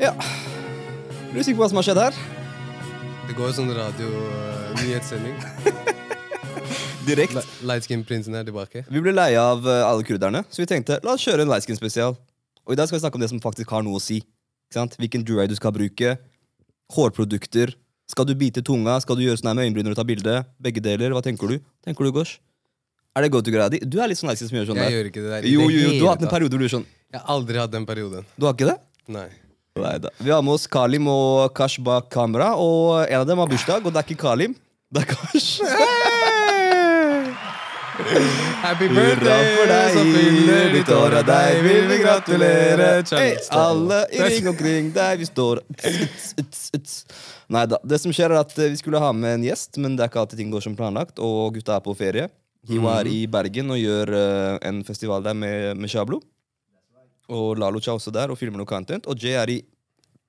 [0.00, 0.12] Ja.
[0.14, 2.16] Er du sikker på hva som har skjedd her?
[3.28, 5.36] Det går sånn radio-nyhetssending.
[7.08, 7.42] Direkte.
[7.68, 8.84] Lightskin-prinsen er tilbake.
[8.88, 12.16] Vi ble leie av eh, alle kurderne, så vi tenkte la oss kjøre en lightskin-spesial.
[12.64, 14.22] Og i dag skal vi snakke om det som faktisk har noe å si.
[14.68, 14.96] Ikke sant?
[15.00, 16.14] Hvilken jewelry du skal bruke.
[16.96, 17.74] Hårprodukter.
[18.08, 18.96] Skal du bite tunga?
[19.04, 20.38] Skal du gjøre sånn her med øyenbryn når du tar bilde?
[20.64, 21.12] Begge deler.
[21.16, 21.58] Hva tenker du?
[21.84, 22.38] Tenker du, Gosh?
[23.14, 23.78] Er det go to-greia di?
[23.86, 24.96] Du er litt sånn lightskin som gjør sånn Jeg der.
[24.96, 25.44] gjør ikke det der.
[25.46, 26.34] i Jo, det jo, jo, du hele har hatt en tatt.
[26.34, 26.86] periode hvor du er sånn.
[27.14, 28.24] Jeg har aldri hatt den perioden.
[28.34, 28.80] Du har ikke det?
[29.14, 29.28] Nei.
[29.78, 30.10] Neida.
[30.18, 33.86] Vi har med oss Kalim og Kash bak kamera, og en av dem har bursdag,
[33.86, 34.56] og det er ikke Kalim.
[34.90, 35.60] Det er Kash.
[38.64, 42.90] Happy Hurra for deg, så fyller ditt år av deg, vil vi gratulere.
[43.14, 45.62] Hey, alle i ring omkring deg, vi står
[47.54, 47.78] Nei da.
[47.86, 50.10] Det som skjer, er at eh, vi skulle ha med en gjest, men det er
[50.10, 52.26] ikke alltid ting går som planlagt, og gutta er på ferie.
[52.66, 56.24] Hiwa er i Bergen og gjør eh, en festival der med, med Shablo.
[57.28, 59.06] Og Lalucha er også der og filmer noe content.
[59.06, 59.60] Og Jay er i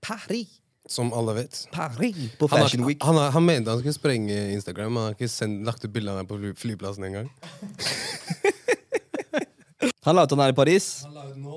[0.02, 0.62] Paris.
[0.88, 1.64] Som alle vet.
[1.74, 3.02] Paris på Han, Fashion Week.
[3.04, 5.90] han, har, han mente han skulle sprenge Instagram, men han har ikke sendt, lagt ut
[5.96, 7.32] bilde av meg på fly, flyplassen engang.
[10.06, 10.86] Han la ut han er i Paris.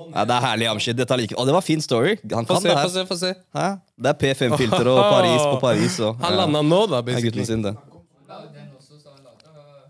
[0.09, 0.97] Ja, Det er herlig amshit.
[0.97, 2.15] Dette liker Og det var fin story.
[2.33, 3.03] Han Få kan se, det få se.
[3.05, 3.65] få se Hæ?
[4.01, 5.99] Det er P5-filter og Paris på Paris.
[6.01, 6.39] Og, Han ja.
[6.41, 7.45] landa nå, da, gutten basically.
[7.45, 7.75] sin, det.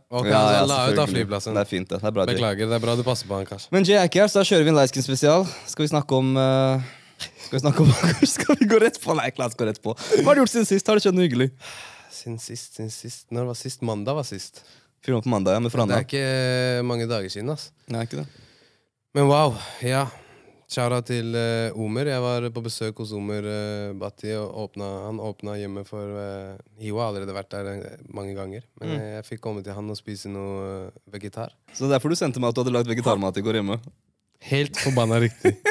[0.10, 1.54] Ok, Ja, ja, la ut av flyplassen.
[1.54, 2.00] Det er fint, det.
[2.02, 2.34] det er bra, Jay.
[2.34, 3.70] Beklager, det er bra du passer på han, kanskje.
[3.76, 5.46] Men Jay er ikke her, så da kjører vi en Leisken spesial.
[5.70, 6.88] Skal vi snakke om uh,
[7.46, 7.92] Skal vi snakke om
[8.36, 9.14] Skal vi gå rett på?
[9.20, 9.94] Nei, la oss gå rett på.
[9.94, 10.90] Hva har du gjort siden sist?
[10.90, 11.52] Har du skjedd noe hyggelig?
[12.10, 13.86] Siden sist, siden sist Når var sist?
[13.86, 14.64] Mandag var sist.
[15.06, 17.70] Filma på mandag, ja, med Det er ikke mange dager siden, ass.
[17.88, 18.26] Nei, ikke det.
[19.16, 19.54] Men wow,
[19.86, 20.08] ja.
[20.70, 22.12] Shout-out til uh, Omer.
[22.12, 24.36] Jeg var på besøk hos Omer uh, Bhatti.
[24.38, 27.08] Han åpna hjemmet for uh, Hiwa.
[27.08, 28.68] Har allerede vært der mange ganger.
[28.78, 29.00] Men mm.
[29.16, 31.56] jeg fikk komme til han og spise noe vegetar.
[31.74, 33.80] Så det er derfor du sendte meg at du hadde lagd vegetarmat i går hjemme.
[34.52, 35.56] Helt forbanna riktig.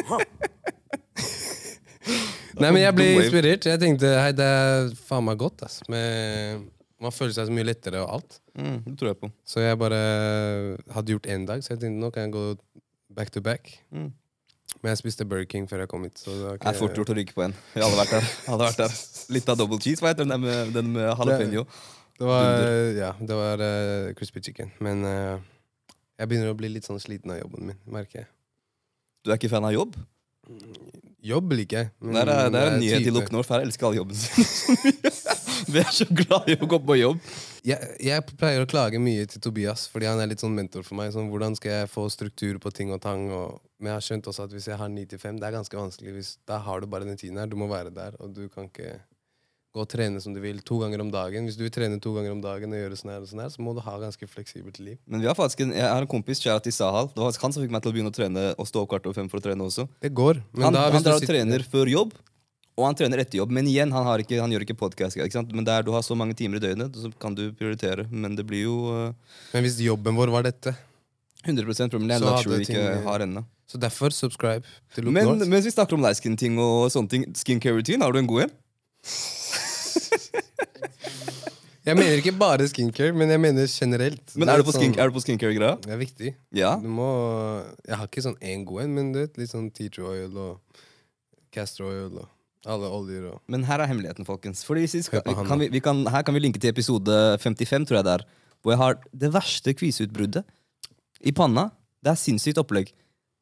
[2.58, 3.70] Nei, men jeg ble inspirert.
[3.70, 5.62] Jeg tenkte hei, det er faen meg godt.
[5.68, 5.78] ass.
[5.86, 6.66] Med,
[6.98, 8.40] man føler seg så mye lettere og alt.
[8.58, 9.30] Mm, det tror jeg på.
[9.46, 10.00] Så jeg bare
[10.90, 12.48] hadde gjort én dag, så jeg tenkte nå kan jeg gå
[13.14, 13.78] back to back.
[13.94, 14.10] Mm.
[14.82, 16.20] Men jeg spiste Burger King før jeg kom hit.
[16.22, 17.54] Så det er fort gjort å ryke på en.
[17.74, 18.26] Jeg hadde vært der.
[18.28, 18.98] Jeg hadde vært der.
[19.34, 21.64] Litt av double cheese, hva heter den med, den med jalapeño?
[22.18, 22.48] Det var,
[22.98, 24.70] ja, det var uh, crispy chicken.
[24.82, 25.38] Men uh,
[26.18, 28.30] jeg begynner å bli litt sånn sliten av jobben min, merker jeg.
[29.24, 29.94] Du er ikke fan av jobb?
[31.28, 31.90] Jobb liker jeg.
[32.00, 33.50] men Det er, det er en nyhet i type- Look North.
[33.52, 34.46] Her elsker alle jobben sin.
[35.74, 37.20] Vi er så glad i å gå på jobb.
[37.66, 40.98] Jeg, jeg pleier å klage mye til Tobias, fordi han er litt sånn mentor for
[41.00, 41.10] meg.
[41.14, 43.26] Sånn, hvordan skal jeg få struktur på ting og tang?
[43.34, 45.56] Og, men jeg har skjønt også at hvis jeg har 9 til 5, det er
[45.58, 46.14] ganske vanskelig.
[46.16, 47.50] Hvis, da har du bare den tiden her.
[47.50, 48.96] Du må være der, og du kan ikke
[49.76, 51.44] gå og trene som du vil to ganger om dagen.
[51.44, 53.50] Hvis du vil trene to ganger om dagen og gjøre sånn her og sånn her,
[53.52, 54.96] så må du ha ganske fleksibelt liv.
[55.04, 57.10] Men vi har faktisk en, jeg har en kompis, Kjærat Isahal.
[57.12, 59.10] Det var han som fikk meg til å begynne å trene og stå opp kvart
[59.10, 59.84] over fem for å trene også.
[60.00, 60.40] Det går.
[60.56, 62.16] Men han da, han drar og sitter- trener før jobb,
[62.78, 63.50] og han trener etter jobb.
[63.58, 65.18] Men igjen, han, har ikke, han gjør ikke podkast.
[65.50, 68.06] Men der du har så mange timer i døgnet, så kan du prioritere.
[68.10, 70.76] Men det blir jo uh, Men hvis jobben vår var dette,
[71.44, 72.08] 100 problem.
[72.10, 73.44] Det er luxury vi ikke ting- har ennå.
[73.68, 78.02] så derfor subscribe til Look Men mens vi snakker om lightskin-ting og sånne ting, skincare-routine,
[78.02, 78.54] har du en god en?
[81.88, 84.34] Jeg mener ikke bare skincare, men jeg mener generelt.
[84.36, 85.78] Men er du på, sånn- skin, er du på skincare-greia?
[85.86, 86.32] Det er viktig.
[86.52, 86.74] Ja.
[86.76, 87.06] Du må
[87.86, 90.36] Jeg har ikke sånn én god en, men du vet, litt sånn tea tree oil
[90.36, 90.82] og
[91.54, 92.28] castor oil og
[92.66, 94.64] alle oljer og Men her er hemmeligheten, folkens.
[94.66, 98.00] Fordi vi han, kan vi, vi kan, her kan vi linke til episode 55, tror
[98.00, 98.24] jeg det er.
[98.62, 100.42] Hvor jeg har det verste kviseutbruddet
[101.22, 101.68] i panna.
[102.02, 102.90] Det er sinnssykt opplegg.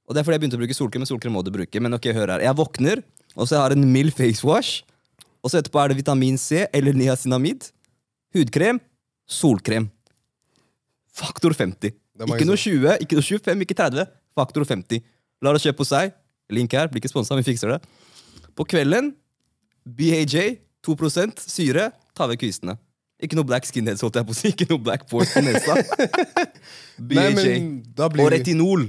[0.07, 1.81] Og det er fordi jeg begynte å bruke solkrem, men solkrem må du bruke.
[1.83, 2.45] Men ok, hør her.
[2.45, 3.03] Jeg våkner,
[3.35, 4.85] og så har jeg en mild face wash.
[5.43, 7.71] Og så etterpå er det vitamin C eller niacinamid.
[8.37, 8.81] Hudkrem.
[9.27, 9.89] Solkrem.
[11.17, 11.95] Faktor 50.
[12.21, 14.09] er Ikke noe 20, ikke noe 25, ikke 30.
[14.37, 15.03] Faktor 50.
[15.43, 16.15] La det kjøpe hos seg.
[16.53, 16.91] Link her.
[16.93, 17.81] Blir ikke sponsa, vi fikser det.
[18.57, 19.13] På kvelden
[19.87, 22.77] BHJ, 2% syre, ta vekk kvistene.
[23.23, 24.51] Ikke noe black skinheads, holdt jeg på å si.
[24.55, 25.77] Ikke noe black pores på nesa.
[27.17, 27.59] Nei, BHJ.
[28.13, 28.89] blir Og retinol.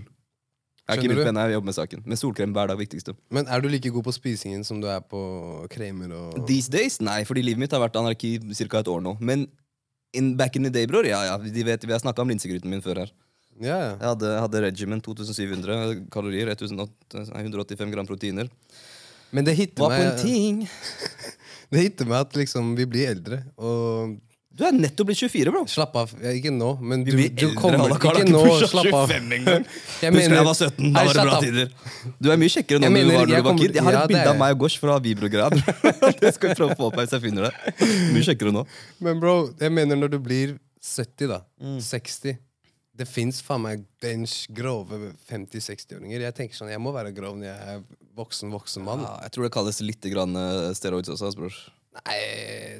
[0.87, 2.03] Jeg er ikke venn, jeg jobber med saken.
[2.07, 3.11] Men solkrem hver dag viktigste.
[3.35, 5.19] Men er du like god på spisingen som du er på
[5.73, 7.01] kremer og These days?
[7.03, 8.79] Nei, fordi livet mitt har vært anarki i ca.
[8.79, 9.17] et år nå.
[9.19, 9.49] Men
[10.15, 11.35] in, back in the day, bror, ja ja.
[11.43, 13.11] De vet, vi har snakka om linsegryten min før her.
[13.59, 13.91] Ja, ja.
[13.97, 18.51] Jeg hadde, hadde regimen 2700 kalorier, 1800 185 gram proteiner.
[19.31, 20.63] Men det hitter Var på en meg ting.
[21.67, 24.15] Det hitter meg at liksom vi blir eldre, og
[24.57, 25.59] Du er nettopp blitt 24, bro.
[25.69, 26.13] Slapp av.
[26.23, 29.11] Ja, ikke nå, men du, du kommer Ikke ikke nå, slapp av.
[29.11, 29.67] 25 engang.
[30.01, 31.75] Jeg Husker jeg var 17, da var det bra tider.
[32.17, 33.77] Du er mye kjekkere nå enn du var da du var kid.
[33.77, 35.51] Jeg har et ja, bilde er av meg og Gosh fra Vibro-greia.
[36.23, 37.85] det skal vi prøve å få opp her hvis jeg finner det.
[38.15, 38.65] Mye kjekkere nå.
[39.05, 41.43] Men bro, jeg mener når du blir 70, da.
[41.61, 41.77] Mm.
[41.83, 42.41] 60.
[42.97, 46.23] Det fins faen meg bench grove 50-60-åringer.
[46.31, 47.85] Jeg tenker sånn, jeg må være grov når jeg er
[48.17, 49.03] voksen, voksen mann.
[49.05, 51.31] Ja, jeg tror det kalles litt grann eh, steroids også.
[51.37, 51.53] bror.
[51.97, 52.17] Nei,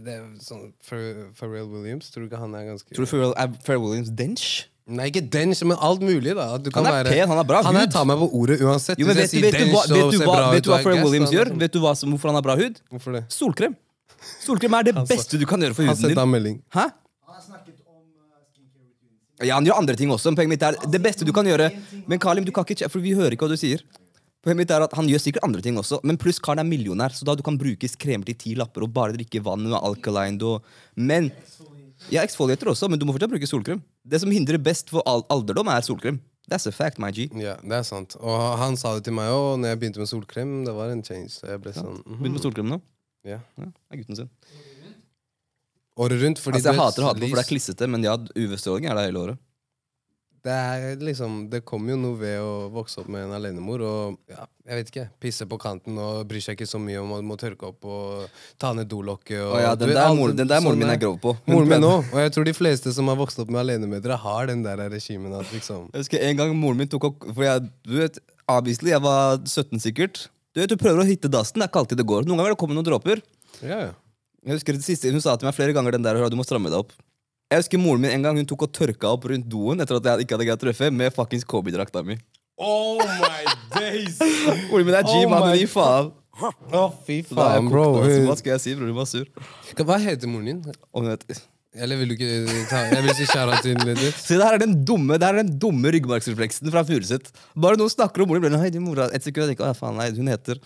[0.05, 3.31] det er sånn Pharrell Pharrell Williams, tror du ikke han er ganske Tror du Pharrell,
[3.37, 4.65] er Pharrell Williams dench?
[4.87, 6.45] Nei, ikke dench, men alt mulig, da.
[6.53, 7.65] Han er være- pen, han har bra hud.
[7.71, 8.99] Han er tar meg på ordet uansett.
[9.01, 9.39] Jo, vet, vet, du
[9.73, 11.51] hva, vet, du hva, vet du hva er Pharrell Williams er gjør?
[11.59, 12.79] Vet du hva, som- hvorfor han har bra hud?
[12.93, 13.25] Hvorfor det?
[13.33, 13.75] Solkrem.
[14.45, 16.17] Solkrem er det beste du kan gjøre for huden din.
[16.17, 16.61] en melding.
[16.73, 16.87] Hæ?
[19.45, 21.69] Ja, han gjør andre ting også, men poenget mitt er det beste du kan gjøre.
[22.09, 23.83] Men Kalim, du kan ikke, for vi hører ikke hva du sier.
[24.47, 27.11] Poenget mitt er at Han gjør sikkert andre ting også, men pluss Karen er millionær,
[27.11, 30.39] så da du kan bruke kremer til ti lapper og bare drikke vann med alkaline
[30.47, 30.63] og
[30.95, 31.33] Men
[32.13, 33.81] Ja, eksfolieter også, men du må fortsatt bruke solkrem.
[34.07, 36.21] Det som hindrer best for al alderdom, er solkrem.
[36.47, 37.25] That's a fact, my G.
[37.35, 38.15] Ja, det er sant.
[38.21, 40.53] Og han sa det til meg òg når jeg begynte med solkrem.
[40.63, 41.33] Det var en change.
[41.33, 42.21] Så jeg ble sånn mhm.
[42.21, 42.79] Begynn med solkrem nå.
[43.27, 43.41] ja.
[43.59, 44.29] Ja, det er gutten sin.
[45.97, 46.39] Året rundt.
[46.39, 48.95] Fordi Altså, jeg hater å hate på, for det er klissete, men ja, UV-stråling er
[48.95, 49.43] der hele året.
[50.43, 54.17] Det er liksom Det kommer jo noe ved å vokse opp med en alenemor og
[54.31, 57.19] ja, jeg vet ikke, pisse på kanten og bryr seg ikke så mye om å
[57.25, 58.29] må tørke opp og
[58.59, 59.41] ta ned dolokket.
[59.43, 61.35] og- Å ja, den der, mor, den der moren min er grov på.
[61.47, 62.07] Moren min òg.
[62.13, 65.33] Og jeg tror de fleste som har vokst opp med alenemødre, har den der regimen
[65.39, 68.89] at liksom Jeg husker en gang moren min tok opp For jeg, du vet, obviously,
[68.91, 70.27] jeg var 17 sikkert.
[70.53, 71.59] Du vet, du prøver å hitte dassen.
[71.59, 72.25] Det er ikke alltid det går.
[72.25, 73.21] Noen ganger det kommer noen dråper.
[73.61, 73.91] Ja, ja.
[74.45, 76.69] Jeg husker det siste Hun sa til meg flere ganger den der du må stramme
[76.71, 76.93] deg opp.
[77.47, 80.07] Jeg husker moren min en gang hun tok og tørka opp rundt doen etter at
[80.09, 82.17] jeg ikke hadde greid å treffe, med fuckings Kobe-drakta mi.
[82.59, 84.17] Oh my days!
[84.71, 85.45] Moren min er G, Oh mann.
[85.45, 86.09] my Gi faen.
[86.43, 87.85] Å, fy er jeg faen, bro.
[88.03, 88.91] Hva skal jeg si, bror?
[88.91, 89.31] Hun var sur.
[89.79, 90.75] Hva heter moren din?
[90.91, 91.23] Om hun vet,
[91.77, 94.19] Eller vil du ikke ta Jeg vil si kjære til litt.
[94.19, 97.31] Se, det her er den dumme, det her er den dumme ryggmargsrefleksen fra Furuset.
[97.55, 98.59] Bare noen snakker om moren min.
[98.59, 99.07] Hei, din mora.
[99.15, 100.59] Et sekund, jeg tenker, å, faen, nei, hun heter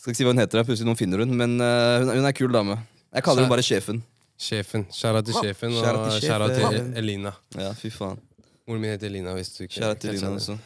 [0.00, 1.36] Skal ikke si hva hun heter, plutselig noen finner hun.
[1.36, 2.80] Men uh, hun, hun er kul dame.
[3.12, 4.00] Jeg kaller henne bare sjefen.
[4.38, 4.86] Sjefen.
[4.94, 5.82] Kjære til sjefen og
[6.22, 6.90] Kjære til til.
[7.00, 7.32] Elina.
[7.58, 8.20] Ja, fy faen.
[8.68, 10.58] Moren min heter Elina, hvis du ikke Kjære til Elina også.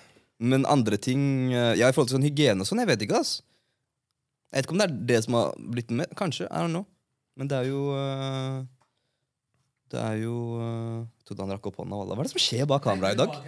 [0.43, 1.23] Men andre ting
[1.55, 3.41] eh, Ja, i forhold til sånn hygiene og sånn, jeg vet ikke, ass.
[4.53, 6.13] Jeg vet ikke om det er det som har blitt med.
[6.19, 6.49] Kanskje.
[6.51, 6.85] I don't know.
[7.41, 8.61] Men det er jo uh,
[9.89, 12.03] Det er jo uh, trodde han rakk opp hånda.
[12.11, 13.39] Hva er det som skjer bak kameraet i dag?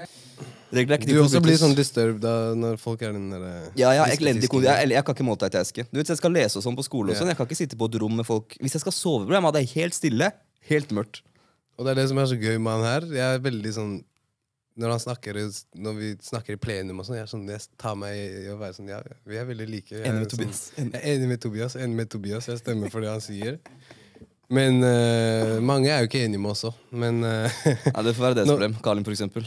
[0.72, 3.90] Regler er ikke Du også blir sånn disturbed da når folk er den derre Ja,
[3.92, 4.62] jeg har ikke-.
[4.64, 5.84] Jeg, jeg kan ikke multitaske.
[5.92, 7.10] Du vet, Jeg skal lese og sånn på skole.
[7.12, 9.26] og sånn Jeg kan ikke sitte på et rom med folk Hvis jeg skal sove,
[9.26, 10.32] bro, jeg må ha det helt stille.
[10.70, 11.20] Helt mørkt.
[11.78, 13.06] Og det er det som er så gøy med han her.
[13.12, 13.94] Jeg er veldig sånn
[14.78, 15.38] Når han snakker
[15.76, 18.56] Når vi snakker i plenum og sånn, jeg, er sånn, jeg tar meg i å
[18.58, 19.90] være sånn Ja, vi er veldig like.
[19.94, 20.62] Jeg, Enig med sånn, Tobias.
[20.76, 21.76] jeg er enig med Tobias.
[21.76, 22.48] Enig med Tobias.
[22.50, 23.60] Jeg stemmer for det han sier.
[24.54, 26.74] Men eh, mange er jo ikke enige med oss òg.
[26.92, 27.50] Men eh,
[27.88, 28.74] Ja, Det får være deres Nå- problem.
[28.84, 29.46] Kalim, for eksempel.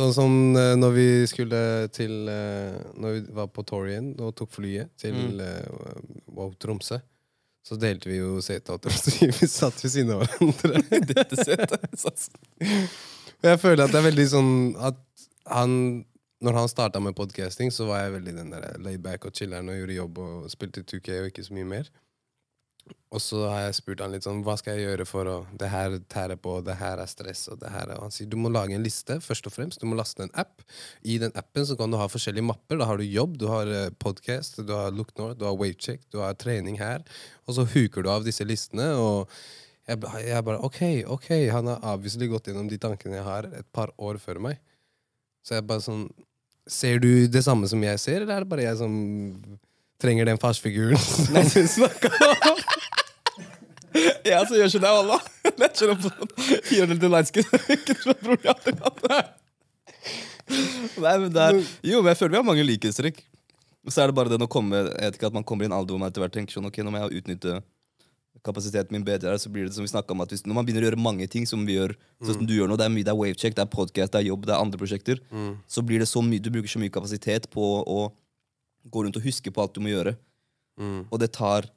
[0.00, 1.60] Sånn som eh, når vi skulle
[1.92, 5.40] til eh, Når vi var på Torien og tok flyet til Mm.
[5.44, 7.00] eh, wow, Tromsø,
[7.66, 8.72] så delte vi jo sete.
[8.72, 9.26] holdt jeg på å si.
[9.42, 11.00] Vi satt ved siden av hverandre.
[11.10, 12.30] Dette setet.
[13.40, 14.98] Og jeg føler at det er veldig sånn at
[15.50, 15.74] han
[16.40, 19.76] Når han starta med podcasting, så var jeg veldig den der laidback og chiller'n og
[19.76, 21.90] gjorde jobb og spilte 2K og ikke så mye mer.
[23.10, 25.66] Og så har jeg spurt han litt sånn Hva skal jeg gjøre for å Det
[25.72, 28.38] her tærer på, det her er stress, og det her er Og han sier du
[28.38, 29.82] må lage en liste, først og fremst.
[29.82, 30.62] Du må laste en app.
[31.02, 32.78] I den appen så kan du ha forskjellige mapper.
[32.78, 33.66] Da har du jobb, du har
[33.98, 37.02] podkast, podcast, du har Look North, du har Wavecheck, du har trening her.
[37.46, 38.94] Og så huker du av disse listene.
[38.94, 39.28] og
[39.88, 43.66] jeg, jeg bare OK, ok, han har obviously gått gjennom de tankene jeg har et
[43.72, 44.60] par år før meg.
[45.42, 46.10] Så jeg bare sånn
[46.70, 48.92] Ser du det samme som jeg ser, eller er det bare jeg som
[50.02, 50.98] trenger den farsfiguren?
[51.04, 52.10] som du snakka
[52.50, 52.62] om?
[54.24, 55.18] Ja, så gjør ikke det, Walla.
[55.50, 56.30] Jeg kjører på sånn
[56.68, 57.46] 400 lineskin.
[61.00, 63.20] Nei, men det er, jo, men jeg føler vi har mange likhetstrekk.
[63.88, 65.72] Så er det bare det å komme Jeg vet ikke at man kommer i en
[65.72, 67.54] alder hvor man etter hvert tenker sånn Ok, nå må jeg utnytte
[68.44, 69.32] kapasiteten min bedre.
[69.40, 71.46] Så blir det som vi om at hvis, Når man begynner å gjøre mange ting
[71.48, 73.64] som vi gjør, sånn som du gjør nå, det er mye, det er wavecheck, det
[73.64, 75.54] er podcast, det er jobb, det er andre prosjekter, Mm.
[75.68, 78.10] så blir det så mye Du bruker så mye kapasitet på å
[78.88, 80.16] gå rundt og husker på alt du må gjøre.
[80.80, 81.04] Mm.
[81.10, 81.68] Og det tar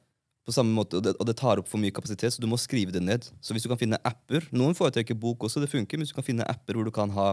[0.44, 2.58] på samme måte, og det, og det tar opp for mye kapasitet, så du må
[2.60, 3.24] skrive det ned.
[3.40, 6.18] Så hvis du kan finne apper Noen foretrekker bok også, det funker, men hvis du
[6.18, 7.30] kan finne apper hvor du kan ha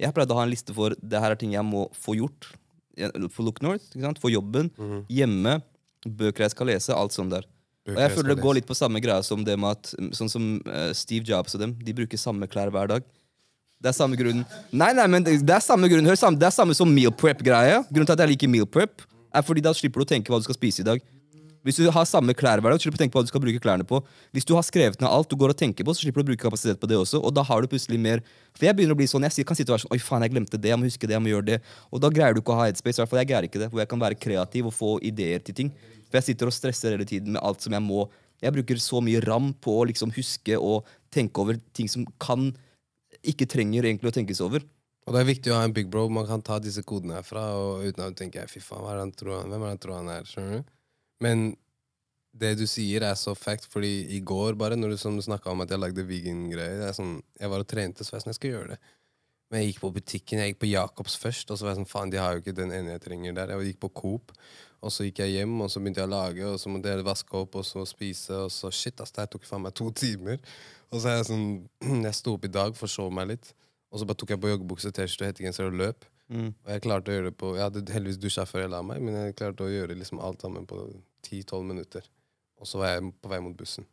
[0.00, 2.50] Jeg pleide å ha en liste for det her er ting jeg må få gjort.
[3.32, 4.20] For Look North, ikke sant?
[4.20, 5.06] for jobben, Mhm.
[5.08, 5.62] hjemme,
[6.04, 7.48] bøker jeg skal lese, alt sånt der.
[7.88, 10.60] Og jeg føler det går litt på samme greia som det med at Sånn som
[10.66, 13.02] uh, Steve Jobs og dem, de bruker samme klær hver dag.
[13.82, 14.44] Det er samme grunnen.
[14.70, 17.80] Nei, nei, men det er samme grunn Hør, det er samme som meal prep-greie.
[17.88, 19.02] Grunnen til at jeg liker meal prep,
[19.34, 21.02] er fordi da slipper du å tenke hva du skal spise i dag.
[21.62, 23.42] Hvis du har samme klær hver dag, slipper du å tenke på hva du skal
[23.42, 24.00] bruke klærne på.
[24.34, 26.30] Hvis du har skrevet ned alt du går og tenker på, så slipper du å
[26.32, 27.20] bruke kapasitet på det også.
[27.22, 28.22] Og da har du plutselig mer
[28.52, 30.34] For jeg begynner å bli sånn, jeg kan sitte og være sånn Oi, faen, jeg
[30.34, 31.60] glemte det, jeg må huske det, jeg må gjøre det.
[31.90, 32.98] Og da greier du ikke å ha headspace.
[32.98, 33.70] I hvert fall jeg greier ikke det.
[33.70, 35.70] Hvor jeg kan være kreativ og få ideer til ting.
[36.10, 38.08] For jeg sitter og stresser hele tiden med alt som jeg må.
[38.42, 42.50] Jeg bruker så mye ram på å liksom huske og tenke over ting som kan
[43.28, 44.64] Ikke trenger egentlig å tenkes over.
[45.06, 47.42] Og det er viktig å ha en big bro man kan ta disse kodene herfra
[47.58, 49.98] og uten å tenke fy faen, hva er han tror han, hvem er han tror
[49.98, 50.28] han er?
[50.28, 50.72] skjønner du?
[51.22, 51.44] Men
[52.32, 55.64] det du sier, er så fact, fordi i går, bare, når du, som snakka om
[55.64, 58.40] at jeg lagde vegan-greier er sånn, Jeg var og trente, så var jeg sånn, jeg
[58.40, 58.78] skal gjøre det.
[59.50, 61.90] Men jeg gikk på butikken, jeg gikk på Jacobs først, og så var jeg sånn,
[61.90, 63.52] faen, de har jo ikke den ene jeg trenger der.
[63.52, 64.32] Jeg gikk på Coop,
[64.82, 67.04] og så gikk jeg hjem, og så begynte jeg å lage, og så måtte jeg
[67.06, 70.40] vaske opp, og så spise, og så shit, ass, det tok faen meg to timer.
[70.92, 71.46] Og så er jeg sånn,
[72.08, 73.52] jeg sto opp i dag, forsov meg litt,
[73.92, 76.06] og så bare tok jeg på joggebukse, T-skjorte, hettegenser og løp.
[76.32, 76.50] Mm.
[76.64, 79.02] Og jeg klarte å gjøre det på Jeg hadde heldigvis dusja før jeg la meg,
[79.04, 80.78] men jeg klarte å gjøre liksom alt sammen på
[81.28, 82.06] 10-12 minutter.
[82.62, 83.84] Og så var jeg på vei mot bussen.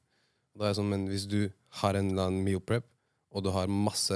[0.55, 1.50] Da er jeg sånn, Men hvis du
[1.81, 2.88] har en eller annen meal prep,
[3.36, 4.15] og du har masse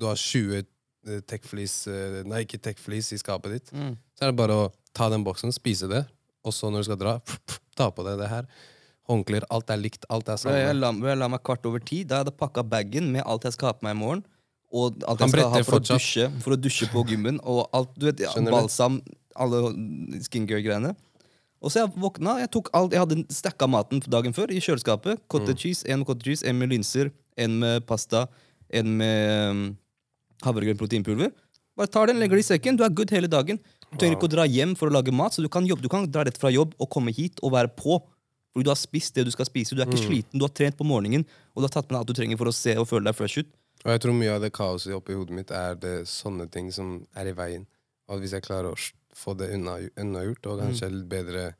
[0.00, 3.98] Du har 20 eh, techflis eh, Nei, ikke techflis i skapet ditt, Mm.
[4.16, 4.64] så er det bare å
[4.98, 6.02] ta den boksen, spise det,
[6.46, 7.14] og så når du skal dra,
[7.78, 8.48] ta på deg det her.
[9.08, 10.58] Håndklær, alt er likt, alt er samme.
[10.60, 12.02] Jeg la, jeg la meg kvart over ti.
[12.04, 14.20] Da jeg hadde pakka bagen med alt jeg skal ha på meg i morgen.
[14.68, 17.38] Og alt jeg skal ha for å, dusje, for å dusje på gymmen.
[17.48, 18.98] Og alt, du vet, ja, balsam,
[19.32, 19.62] alle
[20.26, 20.92] skincare-greiene.
[21.64, 25.24] Og så jeg våkna, jeg tok alt, jeg hadde stacka maten dagen før i kjøleskapet.
[25.32, 25.62] Cottage Mm.
[25.64, 28.26] cheese, En cottage cheese, en med linser, en med pasta,
[28.70, 29.64] en med um,
[30.44, 31.32] havregrønn proteinpulver.
[31.78, 32.76] Bare tar den, legger det i sekken.
[32.76, 33.58] Du er good hele dagen.
[33.90, 35.88] Du trenger ikke å dra hjem for å lage mat, så du kan, jobbe, du
[35.88, 37.96] kan dra rett fra jobb og komme hit og være på.
[38.52, 39.74] Fordi du har spist det du skal spise.
[39.76, 39.92] Du er Mm.
[39.94, 42.14] ikke sliten, du har trent på morgenen, og du har tatt med deg alt du
[42.14, 43.46] trenger for å se og føle deg fresh ut.
[43.84, 47.06] Og jeg tror mye av det kaoset oppi hodet mitt er det sånne ting som
[47.14, 47.66] er i veien.
[48.08, 48.78] Og hvis jeg klarer å
[49.14, 51.54] få det unna, unnagjort, og kanskje litt bedre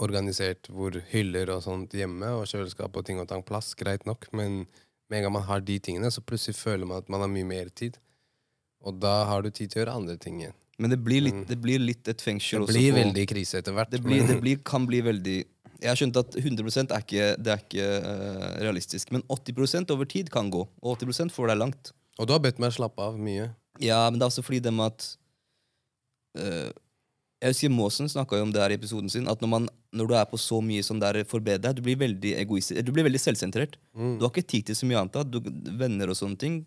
[0.00, 4.28] organisert hvor hyller og sånt hjemme, og kjøleskap og ting og tang plass, greit nok,
[4.32, 4.66] men
[5.10, 7.46] med en gang man har de tingene, så plutselig føler man at man har mye
[7.46, 7.98] mer tid.
[8.82, 10.56] Og da har du tid til å gjøre andre ting igjen.
[10.80, 11.46] Men det blir litt, Mm.
[11.50, 13.90] det blir litt et fengsel Det blir også, veldig krise etter hvert.
[13.92, 15.38] det, blir, det blir, kan bli veldig
[15.80, 19.12] Jeg har skjønt at 100% er ikke, det er ikke uh, realistisk.
[19.12, 20.66] Men 80% over tid kan gå.
[20.82, 21.92] Og 80% får deg langt.
[22.18, 23.46] Og du har bedt meg slappe av mye.
[23.80, 25.06] Ja, men det er også fordi det med at
[26.38, 26.70] uh,
[27.40, 29.28] Jeg husker Maasen snakka om det her i episoden sin.
[29.32, 31.96] At når, man, når du er på så mye som der forbedrer deg, du blir
[31.96, 32.82] veldig egoistisk.
[32.84, 33.78] Du blir veldig selvsentrert.
[33.96, 34.18] Mm.
[34.20, 35.16] Du har ikke tid til så mye annet.
[35.32, 35.40] Du,
[35.80, 36.60] venner og sånne ting.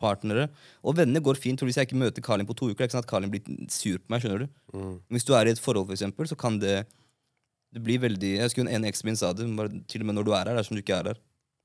[0.00, 0.48] Partnere.
[0.82, 1.60] Og venner går fint.
[1.60, 3.42] Hvis jeg ikke møter Karlin på to uker, det er ikke sånn at Karlin blir
[3.70, 4.20] sur på meg.
[4.24, 4.48] skjønner du?
[4.74, 4.96] Mm.
[5.14, 6.86] Hvis du er i et forhold, for eksempel, så kan det
[7.74, 9.46] Det blir veldig Jeg husker en eksen min sa det.
[9.56, 11.18] Bare, til og med når du er her, det er som du ikke er her.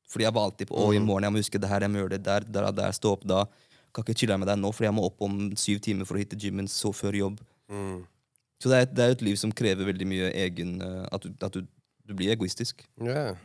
[0.09, 1.05] Fordi jeg var alltid på Å, i Mhm.
[1.05, 3.23] morgen jeg må huske det her, jeg må gjøre det der, der, der, stå opp
[3.29, 3.45] da.
[3.93, 6.21] Kan ikke chille med deg nå, fordi jeg må opp om syv timer for å
[6.21, 7.39] hitte gymmen, så før jobb.
[7.69, 8.05] Mm.
[8.59, 11.29] Så det er, det er et liv som krever veldig mye egen eh, At du,
[11.45, 11.61] at du,
[12.07, 12.81] du blir egoistisk.
[13.05, 13.35] Ja.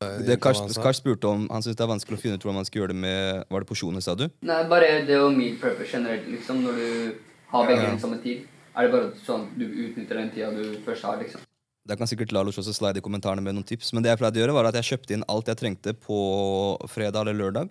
[0.00, 2.64] Det Kars, Kars spurte om Han syntes det er vanskelig å finne ut hvordan man
[2.64, 4.30] skal gjøre det med Var det porsjoner, sa du?
[4.48, 7.18] Nei, bare det å meal prepper generelt, liksom, når du
[7.52, 7.90] har begge Ja.
[7.90, 8.46] den samme tid.
[8.76, 11.44] Er det bare sånn du utnytter den tida du først har, liksom?
[11.86, 13.92] Da kan sikkert Lalos også slide i kommentarene med noen tips.
[13.92, 16.78] Men det jeg pleide å gjøre var at jeg kjøpte inn alt jeg trengte på
[16.88, 17.70] fredag eller lørdag.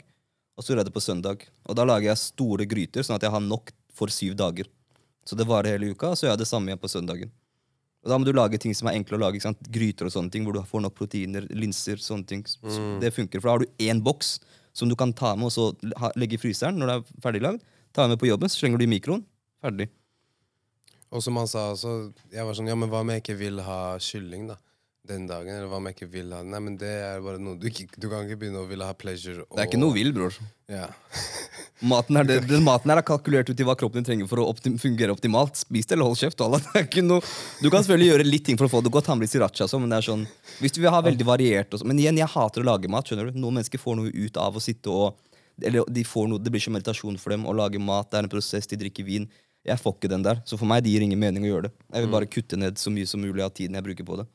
[0.58, 1.46] Og så gjorde jeg det på søndag.
[1.66, 4.68] Og da lager jeg store gryter, sånn at jeg har nok for syv dager.
[5.26, 7.32] Så det varer hele uka, og så gjør jeg det samme igjen på søndagen.
[8.04, 9.42] Og da må du lage ting som er enkle å lage.
[9.70, 12.44] Gryter og sånne ting, hvor du får nok proteiner, linser, sånne ting.
[12.48, 13.00] Så Mm.
[13.02, 14.40] Det funker, For da har du én boks
[14.74, 15.74] som du kan ta med og så
[16.16, 17.62] legge i fryseren når det er ferdiglagd.
[17.94, 19.26] Ta med på jobben, så slenger du i mikroen.
[19.62, 19.90] Ferdig.
[21.12, 23.60] Og som han sa også, jeg var sånn, ja, men hva om jeg ikke vil
[23.66, 24.58] ha kylling da,
[25.10, 25.50] den dagen?
[25.52, 27.88] Eller hva om jeg ikke vil ha Nei, men det er bare noe, du, ikke,
[27.98, 29.44] du kan ikke begynne å ville ha pleasure.
[29.50, 30.38] Det er ikke noe vill, bror.
[30.70, 30.88] Ja.
[31.90, 34.50] Maten, er det, den maten er kalkulert ut i hva kroppen din trenger for å
[34.52, 35.56] optim fungere optimalt.
[35.62, 36.42] Spis det eller hold kjeft.
[36.44, 36.60] Alla.
[36.66, 37.24] Det er ikke noe,
[37.64, 39.08] du kan selvfølgelig gjøre litt ting for å få det godt.
[39.12, 40.26] Han blir sriracha, og sånn, men det er sånn,
[40.60, 43.08] hvis du vil ha veldig variert og sånn- Men igjen, jeg hater å lage mat.
[43.08, 43.40] skjønner du?
[43.40, 45.16] Noen mennesker får noe ut av å sitte og
[45.64, 48.10] eller de får noe, Det blir som meditasjon for dem å lage mat.
[48.12, 49.26] Det er en prosess, de drikker vin.
[49.68, 50.40] Jeg får ikke den der.
[50.48, 51.72] Så for meg det gir ingen mening å gjøre det.
[51.92, 54.28] Jeg vil bare kutte ned så mye som mulig av tiden jeg bruker på det.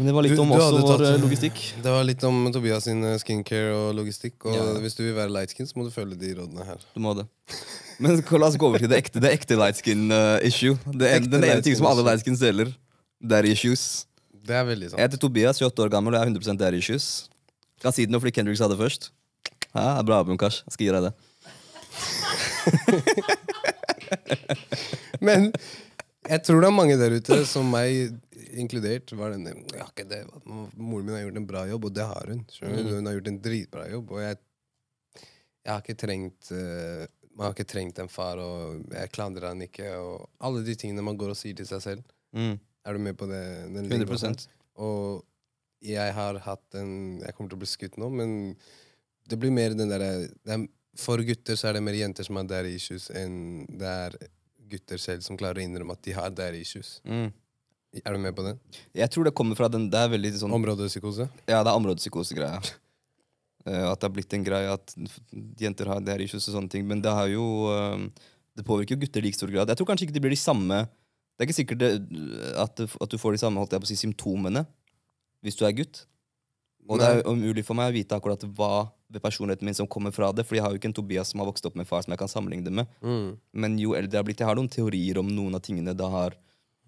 [0.00, 1.58] Men det var litt om du også vår tatt- eh, logistikk.
[1.84, 4.46] Det var litt om Tobias sin eh, skincare og logistikk.
[4.48, 4.62] Og Ja.
[4.80, 6.78] hvis du vil være light skin, så må du følge de rådene her.
[6.94, 7.26] Du må det.
[8.00, 10.78] Men la oss gå over til det ekte, det ekte light skin uh, issue.
[10.88, 12.72] Det er, den ene ting som alle light skins deler.
[13.20, 14.06] Daddy issues.
[14.32, 16.78] Det er veldig sant Jeg heter Tobias, 28 år gammel, og jeg har 100% daddy
[16.80, 17.28] issues.
[17.82, 19.10] Kan si det nå fordi Kendrick sa det først.
[19.74, 20.62] Ja, er bra album, Kars.
[20.64, 21.14] Jeg skal gi deg det.
[25.28, 25.52] Men
[26.30, 28.16] jeg tror det er mange der ute, som meg
[28.58, 32.06] inkludert, var denne ja, ikke det, Moren min har gjort en bra jobb, og det
[32.10, 32.42] har hun.
[32.62, 32.78] Mm.
[32.88, 34.38] Hun har gjort en dritbra jobb, og jeg,
[35.60, 39.62] jeg har ikke trengt uh, Man har ikke trengt en far, og jeg klandrer han
[39.64, 42.14] ikke, og alle de tingene man går og sier til seg selv.
[42.36, 42.58] Mm.
[42.86, 43.42] Er du med på det?
[43.74, 44.46] Den 100%
[44.80, 45.24] Og
[45.84, 48.34] jeg har hatt en Jeg kommer til å bli skutt nå, men
[49.28, 52.48] det blir mer den derre er- For gutter så er det mer jenter som har
[52.50, 54.16] daddy issues, enn det er
[54.70, 57.00] gutter selv som klarer å innrømme at de har daddy issues.
[57.04, 57.30] Mm.
[57.98, 58.54] Er du med på det?
[58.94, 61.26] Jeg tror det kommer fra den Det er veldig sånn Områdepsykose?
[61.50, 62.60] Ja, det er områdepsykosegreia.
[63.66, 64.94] uh, at det har blitt en greie at
[65.58, 66.86] jenter har det her issues og sånne ting.
[66.86, 67.98] Men det har jo uh,
[68.54, 69.72] Det påvirker jo gutter i like stor grad.
[69.72, 71.90] Jeg tror kanskje ikke det blir de samme Det er ikke sikkert det,
[72.62, 74.66] at, at du får de samme holdt jeg på å si, symptomene
[75.40, 76.02] hvis du er gutt.
[76.90, 80.12] Og det er umulig for meg å vite akkurat hva ved personligheten min som kommer
[80.12, 80.44] fra det.
[80.44, 82.20] For jeg har jo ikke en Tobias som har vokst opp med far som jeg
[82.20, 82.90] kan sammenligne det med.
[83.00, 83.38] Mm.
[83.64, 86.12] Men jo eldre jeg har blitt, jeg har noen teorier om noen av tingene det
[86.12, 86.36] har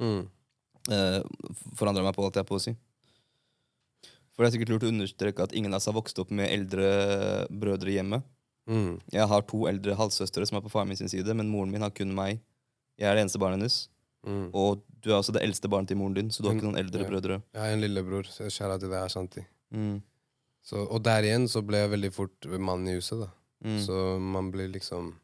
[0.02, 0.26] Mm.
[0.90, 1.20] Eh,
[1.78, 2.74] forandra meg på, alt jeg på å si.
[4.32, 6.48] For det er sikkert lurt å understreke at ingen av oss har vokst opp med
[6.50, 8.22] eldre brødre hjemme.
[8.70, 9.00] Mm.
[9.12, 11.82] Jeg har to eldre halvsøstre som er på faren min sin side, men moren min
[11.84, 12.40] har kun meg.
[12.98, 13.76] Jeg er det eneste barnet hennes.
[14.26, 14.46] Mm.
[14.54, 16.78] Og du er også det eldste barnet til moren din, så du har ikke noen
[16.80, 17.08] eldre Ja.
[17.10, 17.42] brødre.
[17.52, 19.44] Jeg har en lillebror, så jeg kjære til deg, Ashanti.
[19.74, 20.02] Mm.
[20.62, 23.28] Så, og der igjen så ble jeg veldig fort mann i huset, da.
[23.66, 23.80] Mm.
[23.84, 25.14] Så man blir liksom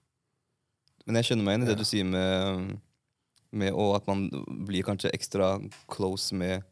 [1.06, 1.78] Men jeg skjønner meg igjen i det Ja.
[1.78, 2.80] du sier med,
[3.56, 4.26] med og at man
[4.68, 5.56] blir kanskje ekstra
[5.90, 6.66] close med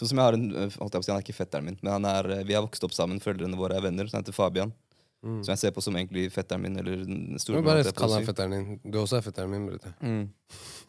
[0.00, 0.46] Sånn som jeg har en,
[0.80, 2.64] holdt jeg på å si, Han er ikke fetteren min, men han er, vi har
[2.64, 3.20] vokst opp sammen.
[3.22, 4.08] Foreldrene våre er venner.
[4.08, 4.72] Så han heter Fabian.
[5.22, 5.42] mm.
[5.44, 6.78] Som jeg ser på som egentlig fetteren min.
[6.80, 8.80] eller må bare kall ham fetteren din.
[8.82, 9.92] Du også er fetteren min, brute.
[10.00, 10.24] Mm.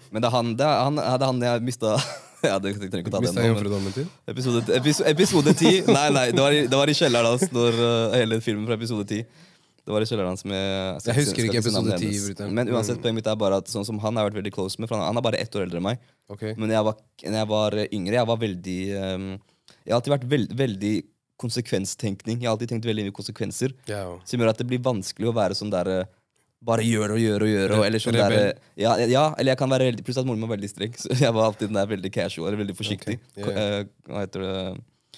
[0.10, 1.94] Men det er han, det er han, det er han jeg mista
[2.48, 4.06] ja, det, Jeg trenger ikke å ta den nå.
[4.34, 7.80] Episode, episode, episode 10 Nei, nei, det var i, det var i kjelleren hans når,
[7.80, 9.24] uh, hele filmen fra episode 10.
[9.84, 11.00] Det var i kjelleren som jeg...
[11.10, 12.54] Jeg husker ikke episode 10, hennes.
[12.56, 13.02] Men uansett, Mm.
[13.04, 15.10] poenget mitt er bare at sånn som han har vært veldig close med For han,
[15.10, 16.00] han er bare ett år eldre enn meg.
[16.32, 16.44] Ok.
[16.56, 19.26] Men jeg var, når jeg var yngre, jeg var veldig um,
[19.84, 20.94] Jeg har alltid vært veld, veldig
[21.44, 22.40] konsekvenstenkning.
[22.42, 23.74] Jeg har alltid tenkt veldig mye konsekvenser.
[23.90, 24.20] Jo.
[24.30, 26.12] Som gjør at det blir vanskelig å være sånn der eh,
[26.64, 27.72] Bare gjør og gjør og gjør.
[27.76, 30.40] Og, eller sånn der, eh, ja, ja, eller jeg kan være veldig Pluss at moren
[30.40, 30.94] min var veldig streng.
[31.04, 33.18] Så jeg var alltid den der veldig casual eller veldig forsiktig.
[33.36, 33.50] Okay.
[33.52, 34.54] Yeah, eh, Hva heter det?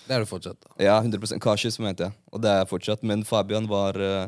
[0.06, 0.72] Det er du fortsatt, da.
[0.82, 2.18] Ja, 100% cautious, mente jeg.
[2.34, 3.06] Og det er jeg fortsatt.
[3.06, 4.26] Men Fabian var eh,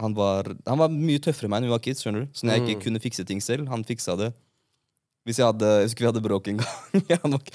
[0.00, 2.02] han var, han var mye tøffere enn meg da vi var kids.
[2.04, 2.30] skjønner du?
[2.32, 2.84] Så når jeg ikke Mm.
[2.86, 4.30] kunne fikse ting selv, han fiksa det.
[5.28, 7.02] Hvis jeg hadde, jeg husker vi hadde bråk en gang.
[7.22, 7.50] han, var-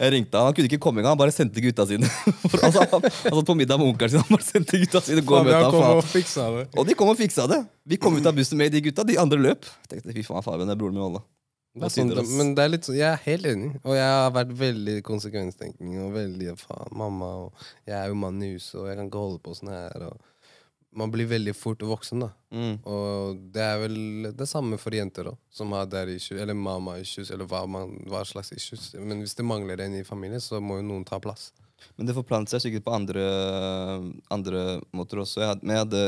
[0.00, 1.12] jeg ringte han, han kunne ikke komme engang.
[1.12, 2.08] Han bare sendte gutta sine.
[2.50, 4.22] For, altså, han, han satt på middag med onkelen sin.
[4.24, 6.78] Han bare sendte gutta sine gå og møte han, Og.
[6.80, 7.60] Og de kom og fiksa det.
[7.84, 9.68] Vi kom ut av bussen med de gutta, de andre løp.
[9.84, 11.20] Jeg tenkte, fy faen, Fabian, det er broren min, Olle.
[11.76, 12.08] Det er sånn,
[12.40, 13.68] men det er litt sånn, jeg er helt enig.
[13.84, 18.40] Og jeg har vært veldig konsekvenstenkning og veldig faen, mamma og Jeg er jo mann
[18.42, 20.08] i huset, og jeg kan ikke holde på sånn her.
[20.08, 20.16] Og
[20.96, 22.30] man blir veldig fort voksen, da.
[22.50, 22.78] Mm.
[22.82, 26.96] Og det er vel det samme for jenter òg, som har der issues, eller mama
[26.98, 28.90] issues, eller hva, man, hva slags issues.
[28.98, 31.50] Men hvis det mangler en i familien, så må jo noen ta plass.
[31.96, 33.22] Men det forplanter seg sikkert på andre,
[34.34, 34.64] andre
[34.96, 35.44] måter også.
[35.44, 36.02] Jeg hadde, men jeg hadde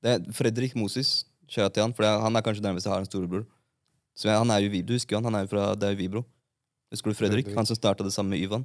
[0.00, 3.08] det er Fredrik Moses, kjære til han, for han er kanskje nærmest jeg har en
[3.08, 3.44] storebror.
[4.16, 5.96] Så jeg, han er jo, du husker jo han, han er jo fra det er
[5.96, 6.22] jo Vibro.
[6.92, 7.46] Husker du Fredrik?
[7.46, 7.58] Fredrik.
[7.58, 8.64] Han som starta det samme med Ivan.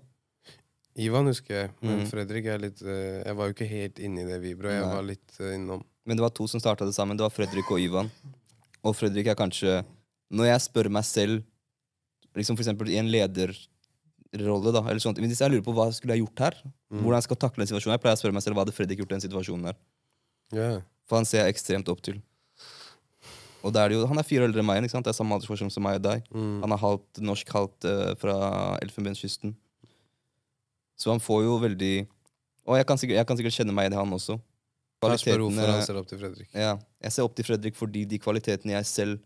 [0.98, 2.08] Ivan husker jeg, men Mm.
[2.08, 4.94] Fredrik er litt eh, Jeg var jo ikke helt inne i det vibro, jeg Nei.
[4.96, 5.84] var litt eh, innom.
[6.06, 7.18] Men det var to som starta det sammen.
[7.18, 8.12] Det var Fredrik og Ivan.
[8.86, 9.84] Og Fredrik er kanskje
[10.32, 11.44] Når jeg spør meg selv,
[12.36, 16.16] liksom for eksempel i en lederrolle, da, eller sånt, hvis jeg lurer på hva skulle
[16.16, 16.56] jeg gjort her,
[16.92, 17.02] Mm.
[17.02, 19.00] hvordan jeg skal takle den situasjonen, jeg pleier å spørre meg selv hva hadde Fredrik
[19.00, 19.76] gjort i den situasjonen her.
[20.54, 20.82] Yeah.
[21.10, 22.22] For han ser jeg ekstremt opp til.
[23.66, 24.84] Og da er det jo, Han er fire år eldre enn meg.
[24.84, 25.04] ikke sant?
[25.06, 26.24] Det er samme aldersforskjell som meg og deg.
[26.32, 26.62] Mm.
[26.62, 28.36] Han er halvt norsk, halvt uh, fra
[28.86, 29.56] Elfenbenskysten.
[30.98, 32.08] Så han får jo veldig
[32.66, 34.40] Og jeg kan sikkert, jeg kan sikkert kjenne meg i det, han også.
[35.04, 36.48] Kvalitetene- han ser opp til Fredrik.
[36.54, 39.20] ja, jeg ser opp til Fredrik fordi de kvalitetene jeg selv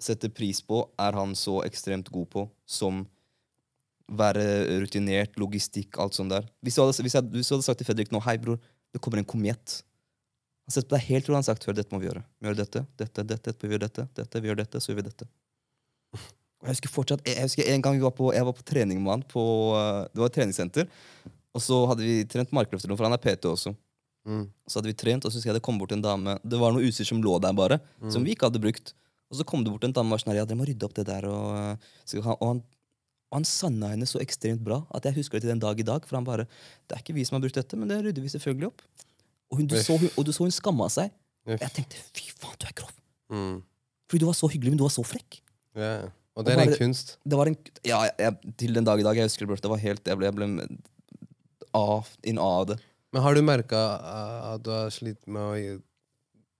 [0.00, 2.50] setter pris på, er han så ekstremt god på.
[2.66, 3.06] Som
[4.08, 6.46] være rutinert, logistikk, alt sånt der.
[6.64, 8.58] Hvis du hadde, hvis jeg, hvis du hadde sagt til Fredrik nå Hei, bror,
[8.94, 9.82] det kommer en komet.
[10.66, 12.24] Han setter på deg helt rolig og har sagt Hør, dette må vi gjøre.
[12.40, 15.06] Vi gjør dette, dette, dette, vi gjør dette, dette, vi gjør dette, så gjør vi
[15.10, 15.28] dette.
[16.64, 19.12] Jeg husker fortsatt, jeg husker En gang vi var på, jeg var på trening med
[19.12, 19.42] han på
[19.74, 20.88] uh, Det var et treningssenter.
[21.54, 23.72] Og så hadde vi trent markløfter, for han er PT også.
[24.28, 24.44] Mm.
[24.68, 26.74] Så hadde vi trent, og så husker jeg det kom bort en dame Det var
[26.74, 27.78] noe utstyr som lå der, bare.
[28.02, 28.10] Mm.
[28.14, 28.92] Som vi ikke hadde brukt.
[29.30, 30.98] Og så kom det bort en dame og var sånn ja, dere må rydde opp
[30.98, 31.28] det der.
[31.30, 32.62] Og, uh, så han, og han,
[33.28, 35.86] og han sanna henne så ekstremt bra at jeg husker det til den dag i
[35.86, 36.04] dag.
[36.08, 38.34] For han bare Det er ikke vi som har brukt dette, men det rydder vi
[38.34, 38.84] selvfølgelig opp.
[39.48, 41.12] Og, hun, du, så, hun, og du så hun skamma seg.
[41.46, 41.56] Uff.
[41.56, 42.94] Og jeg tenkte fy faen, du er grov.
[43.32, 43.58] Mm.
[44.08, 45.40] Fordi du var så hyggelig, men du var så frekk.
[45.78, 46.08] Ja.
[46.38, 47.16] Og det er en kunst.
[47.26, 49.18] Det var en, ja, jeg, Til den dag i dag.
[49.18, 50.68] Jeg husker det, det var helt, jeg ble, jeg ble
[51.74, 52.78] av, inn av det.
[53.12, 53.82] Men har du merka
[54.54, 55.76] at du har slitt med å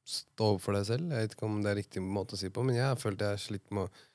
[0.08, 1.12] stå opp for deg selv?
[1.12, 3.22] Jeg vet ikke om det er riktig måte å si på, men jeg har følt
[3.22, 4.06] jeg har slitt med å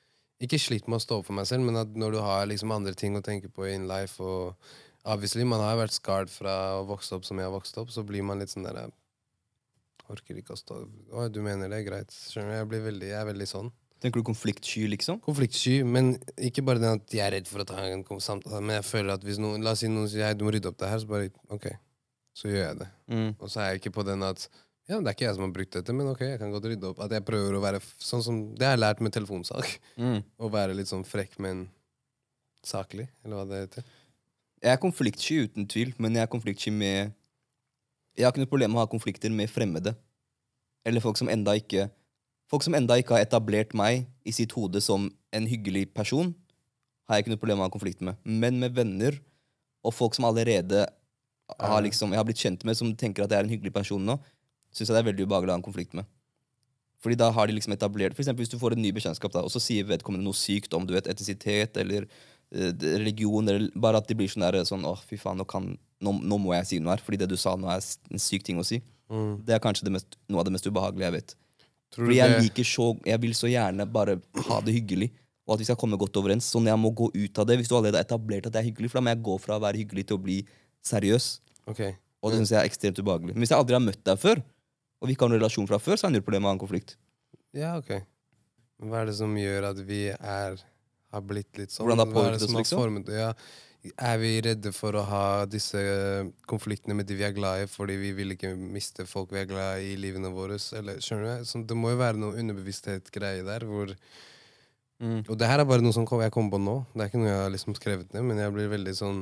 [0.42, 2.74] Ikke slitt med å stå opp for meg selv, men at når du har liksom
[2.74, 4.58] andre ting å tenke på in life og
[5.04, 8.00] Obviously, man har vært scarred fra å vokse opp som jeg har vokst opp, så
[8.08, 8.94] blir man litt sånn der jeg
[10.08, 10.78] Orker ikke å stå
[11.12, 11.82] Å, du mener det?
[11.84, 12.12] Greit.
[12.12, 12.56] Skjønner du?
[12.56, 13.68] Jeg, blir veldig, jeg er veldig sånn.
[14.04, 15.16] Tenker du konfliktsky, liksom?
[15.24, 18.76] Konfliktsky, men ikke bare den at jeg er redd for å ta en samtale, men
[18.76, 20.90] jeg føler at hvis noen La oss si noen sier du må rydde opp det
[20.90, 21.70] her, så bare OK,
[22.36, 22.90] så gjør jeg det.
[23.08, 23.30] Mm.
[23.38, 24.44] Og så er jeg ikke på den at
[24.84, 26.90] ja, det er ikke jeg som har brukt dette, men ok, jeg kan godt rydde
[26.90, 27.00] opp.
[27.00, 29.70] At jeg prøver å være sånn som Det har jeg lært med telefonsalg.
[29.96, 30.20] Mm.
[30.20, 31.64] Å være litt sånn frekk, men
[32.64, 33.92] saklig, eller hva det heter.
[34.60, 37.14] Jeg er konfliktsky uten tvil, men jeg er konfliktsky med
[38.14, 39.96] Jeg har ikke noe problem med å ha konflikter med fremmede.
[40.84, 41.88] Eller folk som enda ikke
[42.54, 46.28] Folk som enda ikke har etablert meg i sitt hode som en hyggelig person,
[47.08, 48.20] har jeg ikke noe problem med å ha konflikt med.
[48.22, 49.16] Men med venner
[49.82, 50.84] og folk som allerede
[51.58, 54.06] har liksom, jeg har blitt kjent med, som tenker at jeg er en hyggelig person
[54.06, 54.14] nå,
[54.70, 56.06] syns jeg det er veldig ubehagelig å ha en konflikt med.
[57.02, 59.50] Fordi da har de liksom etablert For eksempel hvis du får en ny bekjentskap, og
[59.50, 64.06] så sier vedkommende noe sykt om du vet, etnisitet eller eh, religion, eller bare at
[64.06, 66.78] de blir sånn der sånn Å, fy faen, nå, kan, nå, nå må jeg si
[66.78, 68.78] noe her, fordi det du sa nå, er en syk ting å si.
[69.10, 69.42] Mm.
[69.42, 71.40] Det er kanskje det mest, noe av det mest ubehagelige jeg vet.
[71.94, 75.10] Fordi jeg liker så Jeg vil så gjerne bare ha det hyggelig,
[75.46, 76.48] og at vi skal komme godt overens.
[76.50, 78.68] Sånn jeg må gå ut av det, hvis du allerede har etablert at det er
[78.70, 80.40] hyggelig, for da må jeg gå fra å være hyggelig til å bli
[80.84, 81.28] seriøs.
[81.70, 81.96] Okay.
[82.24, 83.36] Og det synes jeg er ekstremt ubehagelig.
[83.36, 84.40] Men hvis jeg aldri har møtt deg før,
[85.00, 86.56] og vi ikke har noen relasjon fra før, så er det null problem med ha
[86.56, 86.96] en konflikt.
[87.54, 87.92] Ja, ok.
[88.84, 90.56] Hva er det som gjør at vi er
[91.14, 91.84] har blitt litt sånn?
[91.84, 92.80] Hvordan det har påvirket oss, liksom?
[92.80, 93.30] formet ja.
[93.84, 97.68] Er vi redde for å ha disse eh, konfliktene med de vi er glad i,
[97.68, 100.56] fordi vi vil ikke miste folk vi er glad i i livene våre?
[100.78, 101.48] Eller, skjønner du?
[101.50, 103.66] Så det må jo være noe underbevissthet-greie der.
[103.68, 103.92] hvor
[105.28, 106.78] Og det her er bare noe som jeg kom på nå.
[106.94, 109.18] Det er ikke noe jeg har liksom skrevet ned, men jeg blir veldig sånn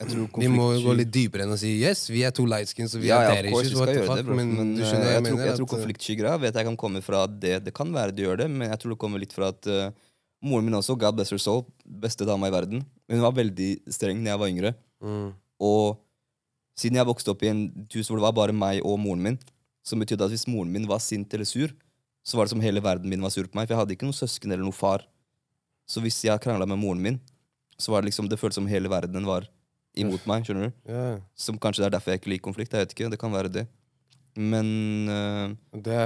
[0.00, 2.94] Jeg tror Vi må gå litt dypere enn å si yes, vi er to lightskins,
[2.96, 4.38] så vi ja, er ja, dere vi skal gjøre det, bro.
[4.38, 7.04] men, Men, du eh, jeg, jeg tror, jeg tror eh, konfliktsky-greia vet jeg kan komme
[7.04, 7.58] fra det.
[7.68, 9.92] Det kan være det gjør det, men jeg tror det kommer litt fra at uh,
[10.42, 13.66] moren min også, God bless her soul, beste dama i verden, men hun var veldig
[13.92, 14.70] streng da jeg var yngre.
[15.04, 15.26] mm,
[15.60, 15.98] Og
[16.80, 19.36] siden jeg vokste opp i en hus hvor det var bare meg og moren min,
[19.84, 21.68] som betydde at hvis moren min var sint eller sur,
[22.24, 23.66] så var det som hele verden min var sur på meg.
[23.68, 25.04] For jeg hadde ikke noen søsken eller noen far.
[25.84, 27.20] Så hvis jeg krangla med moren min,
[27.76, 29.48] så var det liksom, det føltes som hele verden var
[29.98, 30.46] imot meg.
[30.46, 30.76] skjønner du?
[30.88, 31.18] Yeah.
[31.36, 32.72] Som kanskje det er derfor jeg ikke liker konflikt.
[32.72, 33.66] jeg vet ikke, Det kan være det.
[34.34, 34.68] Men
[35.08, 35.96] uh, Det,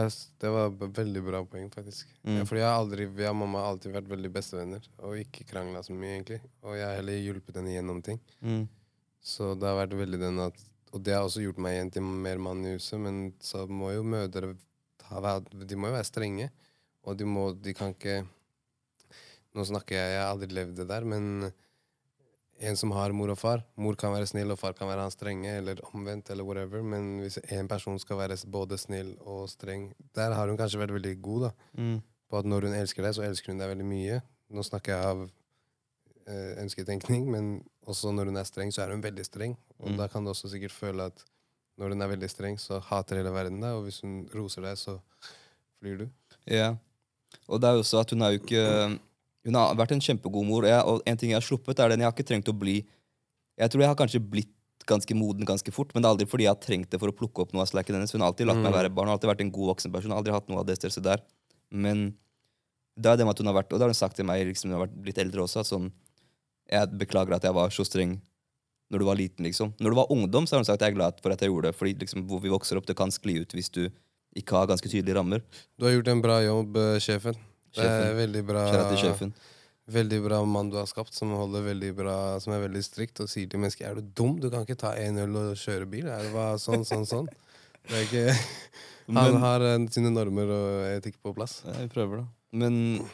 [0.43, 2.09] det var veldig bra poeng, faktisk.
[2.27, 2.41] Mm.
[2.41, 5.83] Ja, fordi jeg aldri, jeg og mamma har alltid vært veldig bestevenner, og ikke krangla
[5.87, 6.41] så mye, egentlig.
[6.67, 8.19] Og jeg har heller hjulpet henne gjennom ting.
[8.43, 8.65] mm,
[9.23, 10.59] Så det har vært veldig den at
[10.95, 13.93] Og det har også gjort meg igjen til mer mann i huset, men så må
[13.93, 16.51] jo mødre De må jo være strenge,
[17.05, 18.25] og de må De kan ikke
[19.55, 21.53] Nå snakker jeg, jeg har aldri levd det der, men
[22.61, 25.11] en som har mor og far Mor kan være snill, og far kan være han
[25.13, 26.83] strenge, eller omvendt, eller whatever.
[26.83, 30.95] Men hvis en person skal være både snill og streng Der har hun kanskje vært
[30.97, 31.51] veldig god, da.
[31.77, 31.99] mm,
[32.31, 34.21] På at når hun elsker deg, så elsker hun deg veldig mye.
[34.51, 35.21] Nå snakker jeg av
[36.27, 37.51] eh, ønsketenkning, men
[37.87, 39.57] også når hun er streng, så er hun veldig streng.
[39.79, 39.97] Og Mm.
[40.01, 41.25] da kan du også sikkert føle at
[41.79, 44.79] når hun er veldig streng, så hater hele verden deg, og hvis hun roser deg,
[44.81, 44.97] så
[45.81, 46.09] flyr du.
[46.47, 46.75] ja.
[47.49, 48.99] Og det er jo også at hun er jo ikke
[49.47, 50.67] Hun har vært en kjempegod mor.
[50.67, 52.81] Jeg, og en ting jeg har sluppet, er den jeg har ikke trengt å bli
[53.57, 54.53] Jeg tror jeg har kanskje blitt
[54.87, 57.15] ganske moden ganske fort, men det er aldri fordi jeg har trengt det for å
[57.17, 58.13] plukke opp noe av slacken hennes.
[58.13, 58.77] Hun har alltid latt meg Mm.
[58.77, 60.13] være barn, hun har alltid vært en god voksen person.
[60.13, 61.23] Aldri hatt noe av det stresset der.
[61.73, 62.15] Men
[63.01, 64.47] det er det med at hun har vært, og det har hun sagt til meg
[64.47, 65.93] liksom, hun har vært litt eldre også, at sånn
[66.71, 68.21] Jeg beklager at jeg var så streng
[68.91, 69.73] når du var liten, liksom.
[69.81, 71.51] Når du var ungdom, så har hun sagt at jeg er glad for at jeg
[71.51, 73.89] gjorde det, fordi liksom, hvor vi vokser opp, det kan skli ut hvis du
[74.37, 75.43] ikke har ganske tydelige rammer.
[75.79, 77.37] Du har gjort en bra jobb, eh, sjefen.
[77.77, 78.63] Det er veldig bra,
[79.97, 81.31] veldig bra mann du har skapt, som,
[81.97, 84.79] bra, som er veldig strikt og sier til mennesker er du dum, du kan ikke
[84.81, 86.09] ta en øl og kjøre bil.
[86.11, 87.29] Er det bare sånn, sånn, sånn.
[87.87, 88.35] Det er ikke,
[89.21, 91.61] han har eh, sine normer og etikk på plass.
[91.67, 92.27] Ja, vi prøver, da.
[92.57, 93.07] Men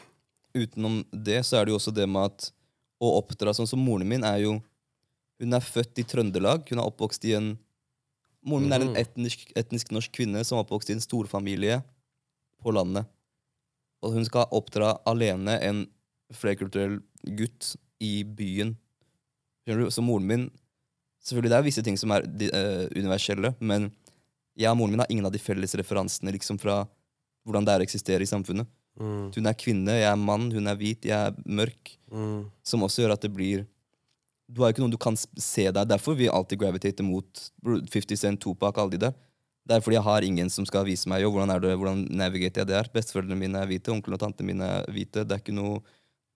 [0.53, 2.51] utenom det, så er det jo også det med at
[3.03, 4.59] å oppdra sånn som moren min er jo
[5.41, 6.61] Hun er født i Trøndelag.
[6.69, 7.57] Hun er oppvokst i en
[8.45, 8.99] Moren min er en Mhm.
[9.01, 11.81] etnisk, etnisk norsk kvinne som er oppvokst i en storfamilie
[12.63, 13.05] på landet.
[14.03, 15.85] Og hun skal oppdra alene en
[16.33, 16.99] flerkulturell
[17.39, 18.75] gutt i byen.
[19.63, 19.93] Skjønner du?
[19.93, 20.51] Så moren min
[21.23, 23.85] Selvfølgelig det er visse ting som er eh, universelle, men
[24.59, 26.81] jeg og moren min har ingen av de felles referansene liksom fra
[27.47, 28.67] hvordan det er å eksistere i samfunnet.
[28.99, 29.29] Mm.
[29.31, 31.93] Hun er kvinne, jeg er mann, hun er hvit, jeg er mørk.
[32.11, 32.43] Mm.
[32.67, 33.63] Som også gjør at det blir
[34.53, 35.87] Du har jo ikke noen du kan se deg.
[35.89, 39.15] Derfor jeg alltid gravitate mot 50 Cent, Tupac, alle de der.
[39.63, 42.03] Det er fordi jeg har ingen som skal vise meg jo, hvordan er det, hvordan
[42.11, 42.89] navigater jeg det her.
[42.91, 45.23] Besteforeldrene mine er hvite, onkelen og tantene mine er hvite.
[45.23, 45.83] Det er ikke noe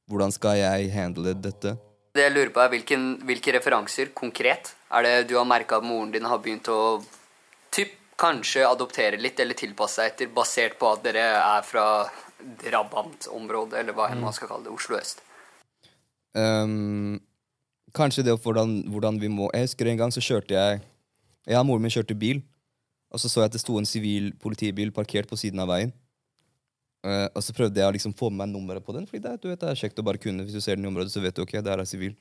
[0.07, 1.73] Hvordan skal jeg handle dette?
[2.15, 5.83] Det jeg lurer på er hvilken, Hvilke referanser konkret er det du har merka at
[5.83, 7.01] moren din har begynt å
[7.75, 11.83] typ, kanskje adoptere litt eller tilpasse seg etter, basert på at dere er fra
[12.63, 15.21] Drabant-område, eller hva enn man skal kalle det, Oslo øst?
[16.37, 17.19] Um,
[17.97, 20.81] kanskje det hvordan, hvordan vi må Jeg husker en gang så kjørte jeg
[21.47, 22.41] Jeg og moren min kjørte bil,
[23.13, 25.93] og så så jeg at det sto en sivil politibil parkert på siden av veien.
[27.05, 29.35] Uh, og så prøvde jeg å liksom få med meg nummeret på den, Fordi det,
[29.39, 30.43] du vet, det er kjekt å bare kunne.
[30.43, 32.17] Hvis du ser den i området, så vet du ok, det her er sivil.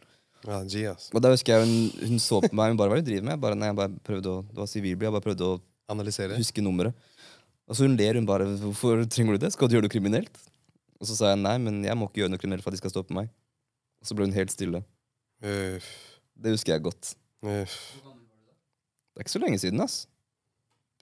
[0.46, 3.06] Ja, Og da husker jeg hun, hun så på meg hun bare hva er det
[3.08, 3.34] du driver med.
[3.34, 5.08] Jeg bare, nei, jeg bare prøvde å, Det var sivilbil.
[5.08, 5.56] Jeg bare prøvde å
[5.90, 6.36] Analysere.
[6.38, 6.94] huske nummeret.
[7.66, 8.46] Og så hun ler hun bare.
[8.60, 9.52] Hvorfor trenger du det?
[9.56, 10.38] Skal du gjøre noe kriminelt?
[11.00, 12.82] Og så sa jeg nei, men jeg må ikke gjøre noe kriminelt for at de
[12.84, 13.32] skal stoppe meg.
[14.02, 14.84] Og så ble hun helt stille.
[15.42, 15.88] Uff.
[16.36, 17.14] Det husker jeg godt.
[17.42, 17.74] Uff.
[19.16, 20.04] Det er ikke så lenge siden, ass.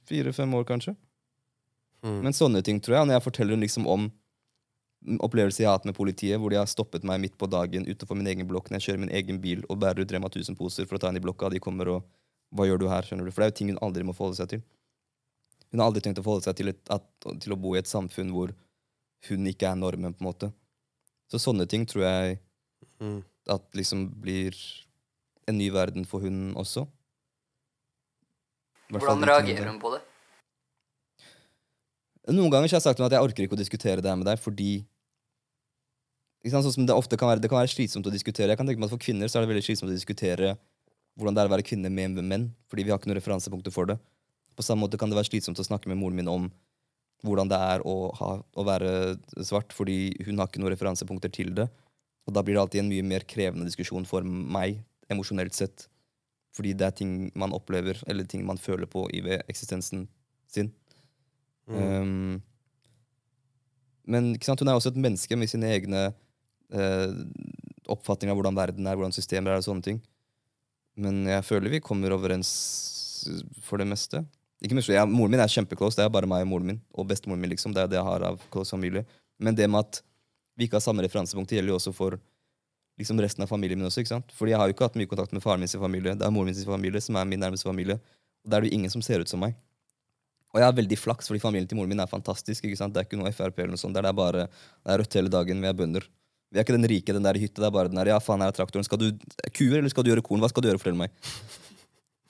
[0.08, 0.94] Fire-fem år, kanskje.
[2.04, 2.20] Mm.
[2.26, 3.08] Men sånne ting, tror jeg.
[3.08, 4.10] Når jeg forteller liksom om
[5.24, 8.16] opplevelser jeg har hatt med politiet, hvor de har stoppet meg midt på dagen utenfor
[8.16, 10.96] min egen blokk når jeg kjører min egen bil og bærer ut Rema 1000-poser for
[10.96, 12.06] å ta inn i blokka, de kommer og
[12.54, 13.02] Hva gjør du her?
[13.02, 13.32] skjønner du?
[13.34, 14.60] For det er jo ting hun aldri må forholde seg til.
[15.72, 17.04] Hun har aldri tenkt å forholde seg til, et, at,
[17.42, 18.52] til å bo i et samfunn hvor
[19.28, 20.50] hun ikke er normen, på en måte.
[21.32, 22.40] Så sånne ting tror jeg
[23.02, 23.24] Mm.
[23.50, 24.54] at liksom blir
[25.50, 26.84] en ny verden for hun også.
[29.00, 30.02] Hvordan reagerer hun på det?
[32.32, 34.40] Noen ganger har jeg sagt at jeg orker ikke å diskutere det her med deg
[34.40, 34.84] fordi
[36.52, 38.52] sånn som det ofte kan være, det kan være slitsomt å diskutere.
[38.52, 40.54] Jeg kan tenke meg at For kvinner så er det veldig slitsomt å diskutere
[41.16, 42.50] hvordan det er å være kvinne med menn.
[42.68, 43.96] Fordi vi har ikke noen referansepunkter for det.
[44.54, 46.50] På samme måte kan det være slitsomt å snakke med moren min om
[47.24, 48.90] hvordan det er å, ha, å være
[49.40, 51.70] svart, fordi hun har ikke noen referansepunkter til det.
[52.28, 55.86] Og da blir det alltid en mye mer krevende diskusjon for meg, emosjonelt sett.
[56.54, 60.06] Fordi det er ting man opplever, eller ting man føler på i ved eksistensen
[60.50, 60.70] sin.
[61.66, 61.80] Mm.
[61.80, 62.42] Um,
[64.04, 64.60] men sant?
[64.60, 67.10] hun er også et menneske med sine egne uh,
[67.90, 70.00] oppfatninger av hvordan verden er, hvordan systemer er og sånne ting.
[70.94, 72.52] Men jeg føler vi kommer overens
[73.64, 74.22] for det meste.
[74.64, 76.82] Ikke mest, jeg, moren min er kjempeclose, det er bare meg og moren min.
[76.94, 77.74] Og bestemoren min, liksom.
[77.74, 79.04] Det er det jeg har av close familie.
[79.42, 80.00] Men det med at
[80.54, 82.20] vi ikke har samme referansepunkt, gjelder jo også for
[83.00, 84.02] liksom resten av familien min også.
[84.04, 84.34] ikke sant?
[84.34, 86.14] Fordi jeg har jo ikke hatt mye kontakt med faren min sin familie.
[86.14, 87.98] Det er moren min sin familie som er min nærmeste familie.
[88.44, 89.56] Og da er det jo ingen som ser ut som meg.
[90.54, 92.62] Og jeg har veldig flaks, fordi familien til moren min er fantastisk.
[92.62, 92.94] ikke sant?
[92.94, 93.96] Det er ikke noe Frp eller noe sånt.
[93.96, 96.06] Det er bare det er rødt hele dagen, vi er bønder.
[96.54, 97.58] Vi er ikke den rike, den der hytte.
[97.58, 98.86] Det er bare den der, ja faen, her er traktoren.
[98.86, 99.08] Skal du
[99.50, 100.38] kuer, eller skal du gjøre korn?
[100.44, 100.78] Hva skal du gjøre?
[100.78, 101.10] Fortell meg.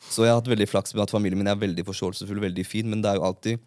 [0.09, 2.89] Så jeg har hatt veldig flaks med at familien min er veldig forståelsesfull, veldig fin,
[2.89, 3.61] men det er jo alltid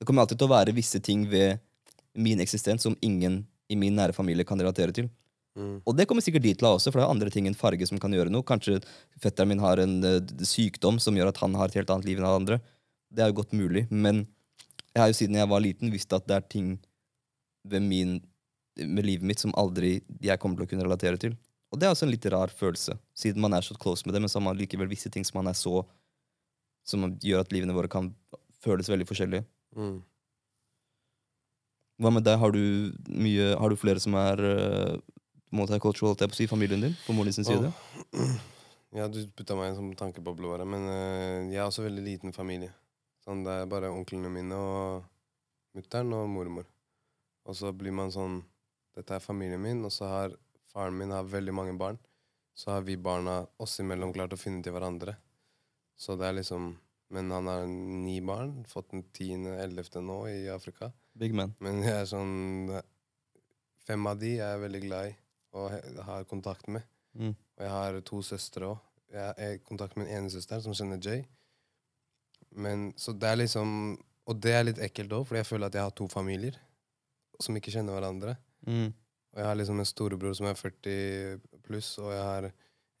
[0.00, 1.60] Det kommer alltid til å være visse ting ved
[2.16, 5.10] min eksistens som ingen i min nære familie kan relatere til.
[5.60, 5.76] Mm.
[5.84, 7.58] Og det kommer sikkert de til å ha også, for det er andre ting enn
[7.58, 8.46] farge som kan gjøre noe.
[8.46, 8.80] Kanskje
[9.20, 12.20] fetteren min har en uh, sykdom som gjør at han har et helt annet liv
[12.20, 12.60] enn alle andre.
[13.10, 14.24] Det er jo godt mulig, men
[14.94, 16.74] jeg har jo siden jeg var liten visst at det er ting
[17.70, 18.18] ved min,
[18.80, 21.36] med livet mitt som aldri jeg kommer til å kunne relatere til.
[21.70, 24.22] Og det er også en litt rar følelse, siden man er så close med det,
[24.24, 25.84] men så har man likevel visse ting som man er så
[26.88, 28.06] Som gjør at livene våre kan
[28.64, 29.44] føles veldig forskjellige.
[29.76, 29.98] Mm.
[32.00, 32.38] Hva med deg?
[32.40, 32.62] Har du,
[33.12, 34.94] mye, har du flere som er uh,
[35.54, 36.96] multicultural, holdt jeg på å si, familien din?
[37.06, 37.70] På moren sin side?
[38.14, 38.34] Oh.
[38.90, 42.72] Ja, du putta meg som tankeboble bare, men uh, jeg har også veldig liten familie.
[43.22, 45.04] Sånn, det er bare onklene mine og
[45.78, 46.66] mutter'n og mormor.
[47.46, 48.40] Og så blir man sånn
[48.98, 50.32] Dette er familien min, og så har
[50.72, 52.00] faren min har veldig mange barn.
[52.58, 55.14] Så har vi barna oss imellom klart å finne til hverandre.
[55.94, 56.72] Så det er liksom
[57.10, 60.92] Men han har ni barn, fått den tiende, ellevte nå i Afrika.
[61.18, 61.54] Big man.
[61.58, 62.70] Men jeg er sånn
[63.86, 65.16] Fem av de er jeg veldig glad i
[65.56, 65.74] og
[66.06, 66.86] har kontakt med.
[67.14, 67.34] Mm.
[67.34, 68.86] Og jeg har to søstre òg.
[69.10, 71.24] Jeg er i kontakt med en enesøster som kjenner Jay.
[72.50, 73.98] Men, så det er liksom
[74.30, 76.54] Og det er litt ekkelt òg, fordi jeg føler at jeg har to familier
[77.42, 78.36] som ikke kjenner hverandre.
[78.68, 78.92] Mm.
[79.32, 82.46] Og jeg har liksom en storebror som er 40 pluss, og jeg har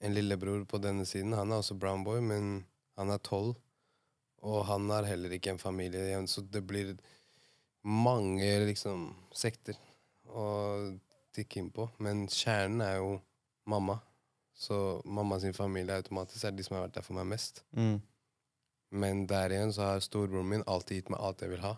[0.00, 1.36] en lillebror på denne siden.
[1.38, 2.64] Han er også brown boy, men
[2.98, 3.52] han er 12.
[4.48, 6.94] Og han har heller ikke en familie så det blir
[7.84, 9.76] mange liksom sekter
[10.24, 10.46] å
[11.36, 11.88] tikke inn på.
[12.02, 13.18] Men kjernen er jo
[13.70, 13.98] mamma.
[14.60, 17.62] Så mamma sin familie automatisk er de som har vært der for meg mest.
[17.76, 18.00] Mm.
[18.90, 21.76] Men der igjen så har storebroren min alltid gitt meg alt jeg vil ha.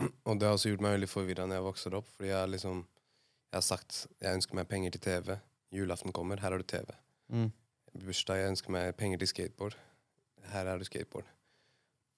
[0.00, 2.86] Og det har også gjort meg veldig forvirra når jeg vokser opp, fordi jeg liksom
[3.50, 5.36] Jeg har sagt jeg ønsker meg penger til TV.
[5.74, 6.86] Julaften kommer, her har du TV.
[7.28, 7.48] Mm.
[7.98, 9.74] Bursdag, jeg ønsker meg penger til skateboard.
[10.52, 11.26] Her har du skateboard.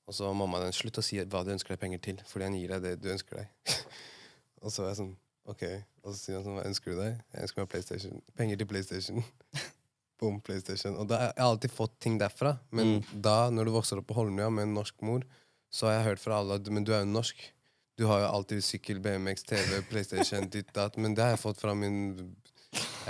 [0.06, 2.58] Og så mamma den, slutt å si hva du ønsker deg penger til, fordi han
[2.58, 3.72] gir deg det du ønsker deg.
[4.62, 5.14] og så er jeg sånn,
[5.50, 5.62] ok.
[6.02, 7.20] Og så sier han sånn, hva ønsker du deg?
[7.34, 8.20] Jeg ønsker meg PlayStation.
[8.38, 9.24] Penger til PlayStation.
[10.22, 10.94] Boom, PlayStation.
[10.98, 12.56] Og da, jeg har alltid fått ting derfra.
[12.70, 15.26] Men da, når du vokser opp på Holmlia med en norsk mor,
[15.72, 17.42] så har jeg hørt fra alle at men du er jo norsk.
[17.98, 20.98] Du har jo alltid sykkel, BMX, TV, PlayStation, ditt, datt.
[21.00, 21.98] Men det har jeg fått fra min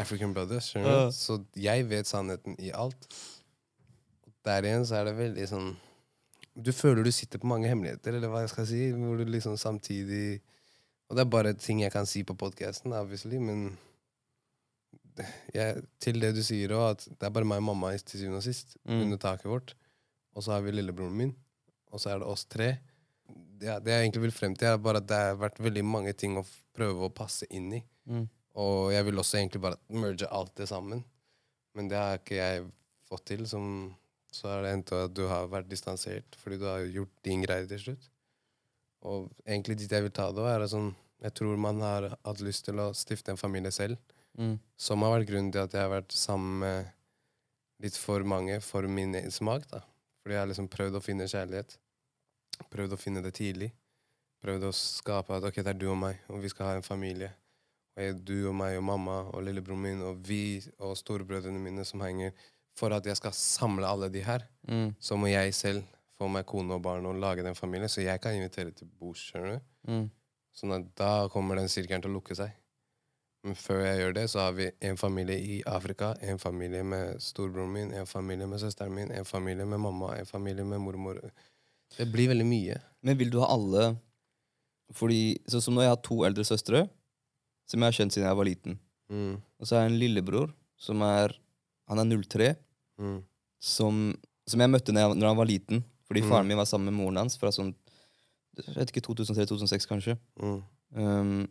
[0.00, 0.72] African brothers.
[0.72, 1.16] skjønner du?
[1.16, 3.08] Så jeg vet sannheten i alt.
[4.46, 5.68] Der igjen så er det veldig sånn
[6.52, 9.54] Du føler du sitter på mange hemmeligheter, eller hva jeg skal si, hvor du liksom
[9.60, 10.40] samtidig
[11.12, 13.74] Og det er bare ting jeg kan si på podkasten, obviously, men
[15.52, 18.40] jeg, til det du sier òg, at det er bare meg og mamma til syvende
[18.40, 19.02] og sist Mm.
[19.02, 19.74] under taket vårt.
[20.32, 21.34] Og så har vi lillebroren min,
[21.92, 22.78] og så er det oss tre.
[23.28, 26.14] Det, det jeg egentlig vil frem til, er bare at det har vært veldig mange
[26.16, 27.82] ting å prøve å passe inn i.
[28.08, 28.24] Mm.
[28.56, 31.04] Og jeg vil også egentlig bare merge alt det sammen.
[31.76, 32.64] Men det har ikke jeg
[33.08, 33.44] fått til.
[33.46, 33.94] Som,
[34.32, 37.68] så er det endt at du har vært distansert fordi du har gjort din greie
[37.68, 38.08] til slutt.
[39.04, 42.40] Og egentlig dit jeg vil ta det, er det sånn Jeg tror man har hatt
[42.42, 43.98] lyst til å stifte en familie selv.
[44.38, 44.56] Mm.
[44.80, 46.90] Som har vært grunnen til at jeg har vært sammen med
[47.82, 49.68] litt for mange for min smak.
[49.70, 49.82] da.
[50.22, 51.76] Fordi jeg har liksom prøvd å finne kjærlighet.
[52.72, 53.72] Prøvd å finne det tidlig.
[54.42, 56.82] Prøvd å skape at ok, det er du og meg, og vi skal ha en
[56.86, 57.30] familie.
[57.96, 61.84] Og jeg, du og meg og mamma og lillebroren min og vi og storebrødrene mine
[61.86, 62.32] som henger.
[62.78, 64.94] For at jeg skal samle alle de her, Mm.
[64.98, 65.82] så må jeg selv
[66.18, 69.20] få meg kone og barn og lage den familien, så jeg kan invitere til bords.
[69.30, 69.60] skjønner du?
[69.92, 70.10] Mm.
[70.52, 72.52] Sånn at da kommer den sirkelen til å lukke seg.
[73.42, 77.18] Men før jeg gjør det, så har vi en familie i Afrika, en familie med
[77.24, 81.18] storebroren min, en familie med søsteren min, en familie med mamma, en familie med mormor.
[81.96, 82.76] Det blir veldig mye.
[83.02, 83.96] Men vil du ha alle
[84.92, 86.80] Fordi, sånn som når jeg har to eldre søstre,
[87.70, 88.74] som jeg har kjent siden jeg var liten.
[89.08, 91.32] Mm, Og så har jeg en lillebror som er
[91.88, 92.50] Han er 03,
[93.00, 93.22] mm,
[93.60, 94.02] som,
[94.46, 95.82] som jeg møtte når, jeg, når han var liten.
[96.06, 96.28] Fordi Mm.
[96.28, 97.72] faren min var sammen med moren hans fra sånn
[98.58, 100.18] jeg vet ikke, 2003-2006, kanskje.
[100.42, 100.62] mm,
[100.92, 101.46] Um,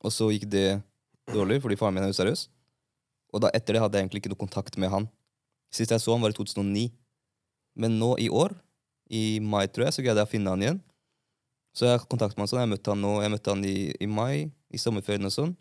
[0.00, 0.80] og så gikk det
[1.28, 2.46] dårlig, fordi faren min er useriøs.
[3.34, 5.08] Og da etter det hadde jeg egentlig ikke noe kontakt med han.
[5.68, 6.86] Sist jeg så han var i 2009.
[7.76, 8.54] Men nå i år,
[9.12, 10.80] i mai, tror jeg, så greide jeg å finne han igjen.
[11.76, 12.62] Så jeg har kontakt med han sånn.
[12.64, 15.52] Jeg møtte han nå, jeg møtte han i, i mai, i sommerferien og sånn.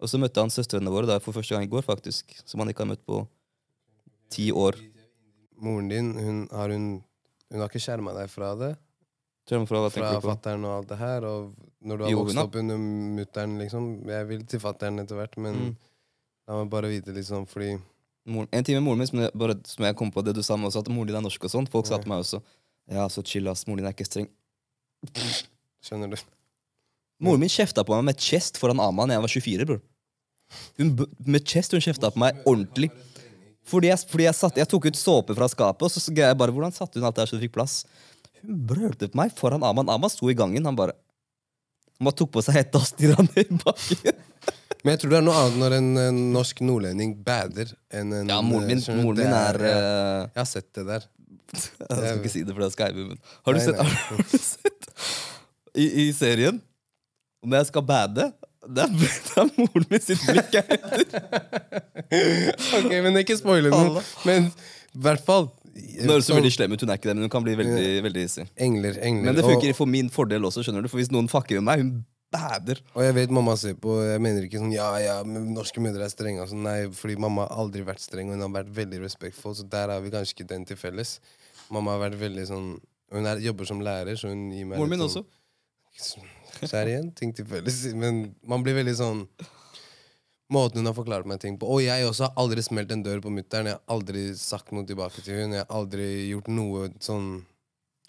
[0.00, 2.34] Og så møtte han søstrene våre da, for første gang i går, faktisk.
[2.48, 3.22] Som han ikke har møtt på
[4.32, 4.76] ti år.
[5.60, 6.86] Moren din, hun har, hun,
[7.52, 8.74] hun har ikke skjerma deg fra det?
[9.50, 10.20] Fra, på?
[10.30, 11.24] fattern og alt det her?
[11.26, 15.36] Og når du har vokst opp under mutter'n, liksom Jeg vil til fattern etter hvert,
[15.38, 15.76] men Mm.
[16.48, 17.80] la meg bare vite, liksom, fordi
[18.26, 20.42] Mor, en time med moren min som jeg, bare, som jeg kom på det du
[20.42, 21.66] sa med også, at moren din er norsk og sånn.
[21.68, 22.42] Folk sa til meg også
[22.90, 23.66] Ja, så chill, ass.
[23.66, 24.28] Moren din er ikke streng.
[25.82, 26.16] Skjønner du?
[27.20, 29.66] Moren min kjefta på meg med chest foran Ama da jeg var 24.
[29.68, 29.80] bror.
[30.78, 32.90] Hun, med chest hun kjefta på meg ordentlig.
[33.70, 36.36] Fordi jeg, fordi jeg, satt, jeg tok ut såpe fra skapet, og så så jeg
[36.40, 37.84] bare Hvordan satte hun alt der så det fikk plass?
[38.44, 39.90] Hun brølte på meg foran Aman.
[39.92, 40.64] Aman sto i gangen.
[40.68, 40.94] Han bare
[41.98, 44.20] Han bare tok på seg hetta og stirra ned i bakken.
[44.80, 48.30] Men jeg tror det er noe annet når en, en norsk nordlending bader enn en
[48.32, 51.04] Ja, moren min, skjønner moren min er er jeg, Jeg har sett det der.
[51.50, 53.90] Jeg skal ikke si det, for det er Skeive, men Har du Nei, sett, nei.
[54.08, 54.88] har du sett
[55.74, 56.62] i, i serien
[57.44, 58.30] Når jeg skal bade
[58.70, 61.22] det er, det er moren min sitt blikk jeg heter.
[62.76, 64.02] Ok, men ikke spoile noe.
[64.28, 65.48] Men i hvert fall
[66.00, 68.24] Hun høres veldig slem ut, hun er ikke det, men hun kan bli veldig, veldig
[68.24, 68.46] hissig.
[68.56, 69.30] Engler, engler.
[69.30, 70.90] Men det funker for min fordel også, skjønner du.
[70.92, 71.92] For hvis noen fucker med meg, hun
[72.30, 72.80] bader.
[72.94, 76.06] Og jeg vet mamma ser på Jeg mener ikke sånn ja, ja, men norske mødre
[76.06, 76.46] er strenge.
[76.50, 79.56] sånn, Nei, fordi mamma har aldri vært streng, og hun har vært veldig respektfull.
[79.58, 81.18] Så der har vi kanskje ikke den til felles.
[81.74, 82.70] Mamma har vært veldig sånn
[83.10, 86.28] Hun er, jobber som lærer, så hun gir meg Moren min sånn, også.
[86.60, 87.80] Så er igjen ting til felles.
[87.98, 89.24] Men man blir veldig sånn
[90.50, 91.68] Måten hun har forklart meg ting på.
[91.70, 93.70] Og jeg også har aldri smelt en dør på mutter'n.
[93.70, 97.28] Jeg har aldri sagt noe tilbake til hun Jeg har aldri gjort noe sånn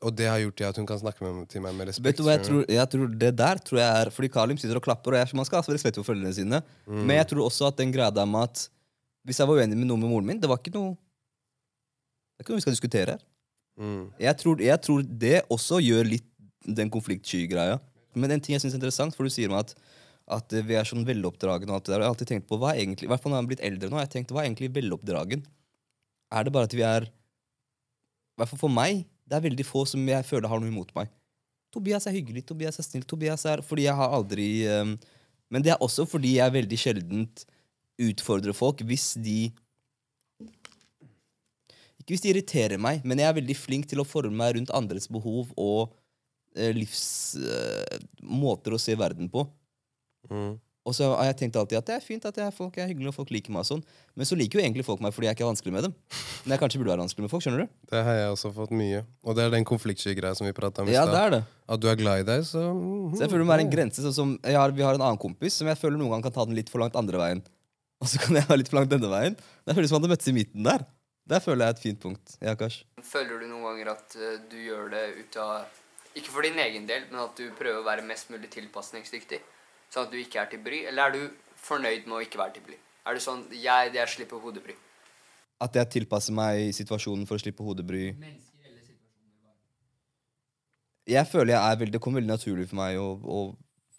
[0.02, 2.08] Og det har gjort til at hun kan snakke med, til meg med respekt.
[2.08, 4.82] Vet du hva jeg tror, jeg tror Det der tror jeg er Fordi Kalim sitter
[4.82, 6.64] og klapper, og jeg, man skal ha respekt for følgerne sine.
[6.88, 7.04] Mm.
[7.04, 8.68] Men jeg tror også at den greia med at
[9.22, 12.46] hvis jeg var uenig med noe med moren min, det var ikke noe Det er
[12.48, 13.24] ikke noe vi skal diskutere her.
[13.78, 14.06] Mm.
[14.20, 16.26] Jeg tror, jeg tror det også gjør litt
[16.66, 17.78] den konfliktsky-greia.
[18.18, 19.76] Men en ting jeg synes er interessant, for du sier meg at,
[20.32, 22.04] at vi er sånn veloppdragne og alt det der.
[22.04, 23.92] Jeg har alltid tenkt på, hva er egentlig, hvert fall når jeg har blitt eldre
[23.92, 25.46] nå, har tenkt, hva er egentlig veloppdragen?
[26.32, 29.84] Er det bare at vi er I hvert fall for meg, det er veldig få
[29.88, 31.12] som jeg føler har noe imot meg.
[31.72, 34.98] Tobias er hyggelig, Tobias er snill, Tobias er Fordi jeg har aldri um,
[35.52, 37.46] Men det er også fordi jeg veldig sjeldent
[38.02, 39.52] utfordrer folk hvis de
[42.02, 44.72] ikke hvis de irriterer meg, men jeg er veldig flink til å forme meg rundt
[44.74, 45.92] andres behov og
[46.58, 49.46] uh, livsmåter uh, å se verden på.
[50.30, 50.60] Mm.
[50.82, 53.12] Og så har jeg tenkt alltid at det er fint at jeg, folk er hyggelige
[53.12, 53.62] og folk liker meg.
[53.62, 53.84] og sånn
[54.18, 55.94] Men så liker jo egentlig folk meg fordi jeg ikke er vanskelig med dem.
[56.42, 57.44] Men jeg kanskje burde være vanskelig med folk.
[57.46, 57.68] skjønner du?
[57.92, 59.04] Det har jeg også fått mye.
[59.22, 61.14] Og det er den konfliktsky-greia som vi prata om i Ja, stad.
[61.14, 61.42] det er det.
[61.70, 63.74] At du er glad i deg, så mm, Så jeg føler det må være en
[63.76, 64.02] grense.
[64.02, 66.34] Sånn som jeg har, Vi har en annen kompis som jeg føler noen gang kan
[66.40, 67.44] ta den litt for langt andre veien.
[68.02, 69.38] Og så kan jeg ha litt for langt denne veien.
[69.38, 70.82] Det føles som om det møttes i midten der.
[71.30, 72.38] Der føler jeg et fint punkt.
[72.42, 72.82] Ja, Kars.
[73.06, 75.70] Føler du noen ganger at eh, du gjør det ut av
[76.18, 79.38] Ikke for din egen del, men at du prøver å være mest mulig tilpasningsdyktig?
[79.92, 80.86] Sånn at du ikke er til bry?
[80.88, 82.78] Eller er du fornøyd med å ikke være til bry?
[83.08, 84.78] Er du sånn Jeg, jeg slipper hodebry.
[85.62, 88.12] At jeg tilpasser meg situasjonen for å slippe hodebry.
[91.12, 93.40] Jeg føler jeg er veldig, Det kommer veldig naturlig for meg å, å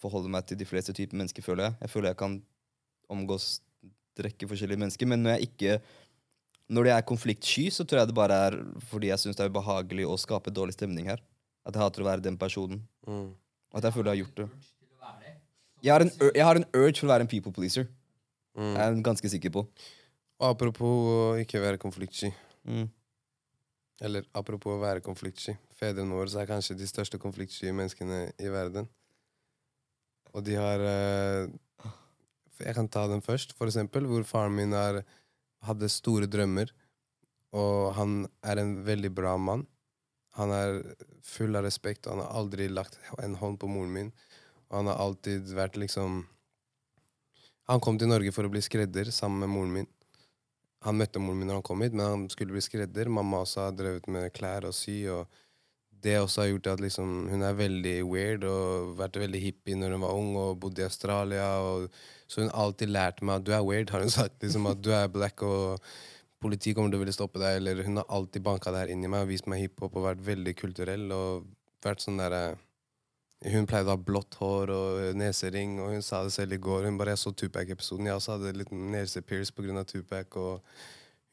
[0.00, 1.44] forholde meg til de fleste typer mennesker.
[1.44, 2.40] føler Jeg Jeg føler jeg kan
[3.12, 3.60] omgås
[4.16, 5.06] rekke forskjellige mennesker.
[5.06, 5.82] Men når jeg ikke
[6.72, 8.54] Når det er konfliktsky, så tror jeg det bare er
[8.88, 11.20] fordi jeg syns det er ubehagelig å skape dårlig stemning her.
[11.66, 12.86] At jeg hater å være den personen.
[13.04, 13.34] Mm.
[13.74, 14.71] At jeg føler jeg har gjort det.
[15.82, 17.88] Jeg har en, jeg har en urge for å være en people pleaser.
[18.54, 18.74] Mm.
[18.76, 19.64] Jeg er ganske sikker på.
[20.42, 22.30] Og apropos å ikke være konfliktsky.
[22.68, 22.86] Mm.
[24.02, 25.56] Eller apropos å være konfliktsky.
[25.78, 28.88] Fedrene våre er kanskje de største konfliktsky menneskene i verden.
[30.32, 31.50] Og de har uh,
[32.62, 34.06] Jeg kan ta den først, for eksempel.
[34.10, 35.02] Hvor faren min er,
[35.66, 36.72] hadde store drømmer
[37.52, 39.66] Og han er en veldig bra mann.
[40.38, 40.78] Han er
[41.22, 44.12] full av respekt, og han har aldri lagt en hånd på moren min.
[44.72, 46.22] Han har alltid vært liksom
[47.70, 49.90] Han kom til Norge for å bli skredder sammen med moren min.
[50.82, 53.08] Han møtte moren min når han kom hit, men han skulle bli skredder.
[53.08, 55.04] Mamma også har drevet med klær og sy.
[55.12, 55.30] og
[56.02, 59.94] det også har gjort at liksom, hun er veldig weird og vært veldig hippie når
[59.94, 61.46] hun var ung og bodde i Australia.
[61.62, 61.86] Og,
[62.26, 64.40] så hun har alltid lært meg at du er weird, har hun sagt.
[64.42, 65.78] Liksom, at du er black og
[66.42, 67.60] politiet kommer til å ville stoppe deg.
[67.60, 70.08] Eller hun har alltid banka det her inn i meg og vist meg hiphop og
[70.08, 71.06] vært veldig kulturell.
[71.14, 71.46] og
[71.82, 72.58] vært sånn der,
[73.42, 76.86] Hun pleide å ha blått hår og nesering, og hun sa det selv i går.
[76.86, 78.06] Hun bare, Jeg så Tupac-episoden.
[78.06, 79.84] Jeg også hadde litt nesepierce pga.
[79.84, 80.36] Tupac.
[80.36, 80.62] og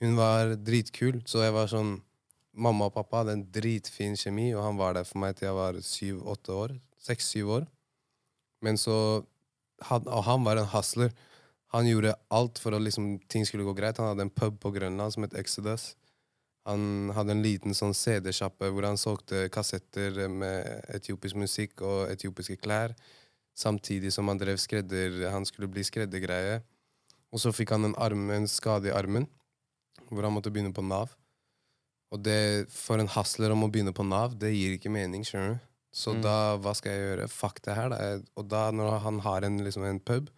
[0.02, 2.02] Hun var dritkul, så jeg var sånn
[2.60, 5.56] Mamma og pappa hadde en dritfin kjemi, og han var der for meg til jeg
[5.56, 6.74] var syv-åtte år.
[6.98, 7.68] Seks-syv år.
[8.62, 9.24] Men så
[9.82, 11.14] han, Og han var en hustler.
[11.72, 13.98] Han gjorde alt for at liksom, ting skulle gå greit.
[13.98, 15.96] Han hadde en pub på Grønland som het Exodus.
[16.68, 22.58] Han hadde en liten sånn CD-sjappe hvor han solgte kassetter med etiopisk musikk og etiopiske
[22.62, 22.94] klær.
[23.58, 26.62] Samtidig som han drev skredder Han skulle bli skreddergreie.
[27.32, 29.28] Og så fikk han en, arm, en skade i armen,
[30.10, 31.12] hvor han måtte begynne på Nav.
[32.12, 35.24] Og det, for en hasler om å begynne på Nav, det gir ikke mening.
[35.24, 35.66] skjønner du?
[35.94, 36.22] Så Mm.
[36.22, 37.30] da, hva skal jeg gjøre?
[37.30, 37.90] Fuck det her.
[37.90, 38.22] Da.
[38.38, 40.30] Og da, når han har en, liksom en pub,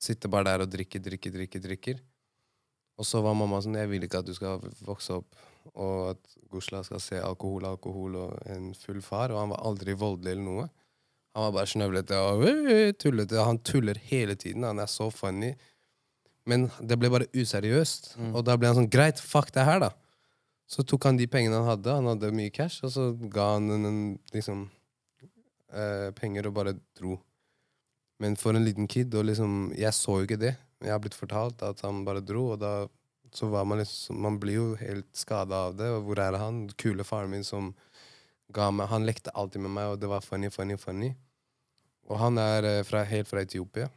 [0.00, 2.00] sitter bare der og drikker, drikker, drikker, drikker.
[2.98, 5.38] Og så var mamma sånn Jeg vil ikke at du skal vokse opp
[5.78, 9.32] og at Gusla skal se alkohol, alkohol og en full far.
[9.32, 10.66] Og han var aldri voldelig eller noe.
[11.36, 13.42] Han var bare snøvlete og øh, tullete.
[13.44, 14.66] Han tuller hele tiden.
[14.66, 15.52] Han er så funny.
[16.48, 18.14] Men det ble bare useriøst.
[18.18, 18.32] Mm.
[18.34, 19.92] Og da ble han sånn Greit, fuck det her, da.
[20.68, 23.70] Så tok han de pengene han hadde, han hadde mye cash, og så ga han
[23.72, 24.00] en, en
[24.34, 24.66] liksom
[25.72, 27.14] eh, penger og bare dro.
[28.20, 30.56] Men for en liten kid og liksom, Jeg så jo ikke det.
[30.84, 32.72] Jeg har blitt fortalt at han bare dro, og da
[33.34, 35.88] så var man liksom Man blir jo helt skada av det.
[35.92, 36.68] Og hvor er han?
[36.80, 37.74] Kule faren min som
[38.54, 41.12] ga meg Han lekte alltid med meg, og det var funny, funny, funny.
[42.08, 43.90] Og han er eh, fra, helt fra Etiopia.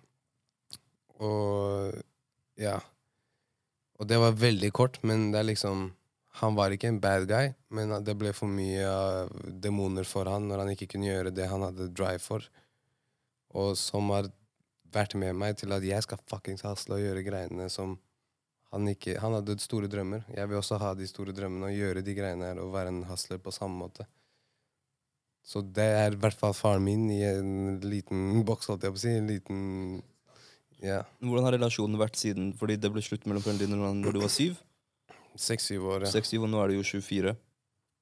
[1.22, 1.96] Og
[2.60, 2.80] ja.
[4.00, 5.92] Og det var veldig kort, men det er liksom
[6.42, 9.28] Han var ikke en bad guy, men det ble for mye
[9.64, 12.46] demoner for han når han ikke kunne gjøre det han hadde drive for.
[13.52, 14.30] Og som har
[14.94, 17.98] vært med meg til at jeg skal fuckings hasle og gjøre greiene som
[18.72, 20.22] han ikke Han hadde store drømmer.
[20.32, 23.02] Jeg vil også ha de store drømmene og gjøre de greiene her og være en
[23.10, 24.06] hustler på samme måte.
[25.44, 29.00] Så det er i hvert fall faren min i en liten boks, holdt jeg på
[29.02, 29.14] å si.
[29.18, 29.60] En liten
[30.82, 34.20] Ja, Hvordan har relasjonen vært siden Fordi det ble slutt mellom foreldrene dine når du
[34.24, 34.56] var syv?
[35.38, 36.02] seks-syv år.
[36.08, 36.12] Ja.
[36.12, 37.36] Seks, syv, og nå er du jo 24.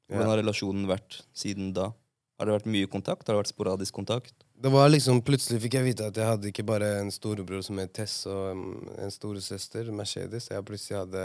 [0.09, 0.29] Hvordan Ja.
[0.31, 1.91] har relasjonen vært siden da?
[2.39, 3.27] Har det vært mye kontakt?
[3.27, 4.33] Har det vært sporadisk kontakt?
[4.61, 7.77] Det var liksom, Plutselig fikk jeg vite at jeg hadde ikke bare en storebror som
[7.79, 10.49] het Tess, og um, en storesøster, Mercedes.
[10.51, 11.21] Jeg plutselig hadde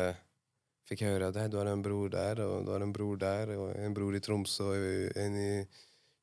[0.87, 3.17] fikk jeg høre at hey, du har en bror der, og du har en bror
[3.19, 5.49] der, og en bror i Tromsø, og en i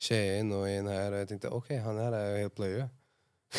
[0.01, 1.09] Skien, og en her.
[1.11, 2.87] Og jeg tenkte OK, han her er jo helt pløye.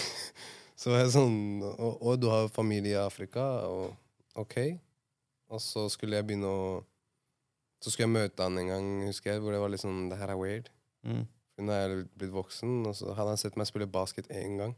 [0.81, 1.37] så var jeg sånn
[1.69, 4.57] og, og du har familie i Afrika, og OK.
[5.53, 6.65] Og så skulle jeg begynne å
[7.83, 10.17] Så skulle jeg møte han en gang, husker jeg, hvor det var litt sånn Det
[10.17, 10.73] her er weird.
[11.05, 11.27] Mm.
[11.61, 14.73] Nå er jeg blitt voksen, og så hadde han sett meg spille basket én gang.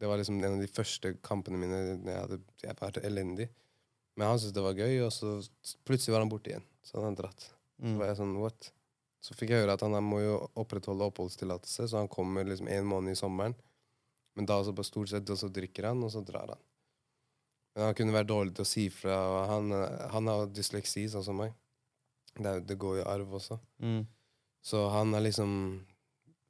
[0.00, 1.78] Det var liksom en av de første kampene mine.
[2.02, 3.48] Jeg, hadde, jeg var elendig.
[4.18, 5.36] Men han syntes det var gøy, og så
[5.86, 6.66] plutselig var han borte igjen.
[6.86, 7.40] Så hadde han dratt.
[7.78, 7.96] Så Mm.
[7.98, 8.68] var jeg sånn, what?
[9.24, 12.84] Så fikk jeg høre at han må jo opprettholde oppholdstillatelse, så han kommer liksom en
[12.86, 13.54] måned i sommeren.
[14.36, 16.62] Men da også på stort sett, og så drikker han, og så drar han.
[17.74, 19.16] Men han kunne være dårlig til å si fra.
[19.16, 19.72] og Han,
[20.10, 21.54] han har dysleksi, sånn som meg.
[22.38, 23.58] Det, det går jo i arv også.
[23.82, 24.06] Mm.
[24.64, 25.50] Så han er liksom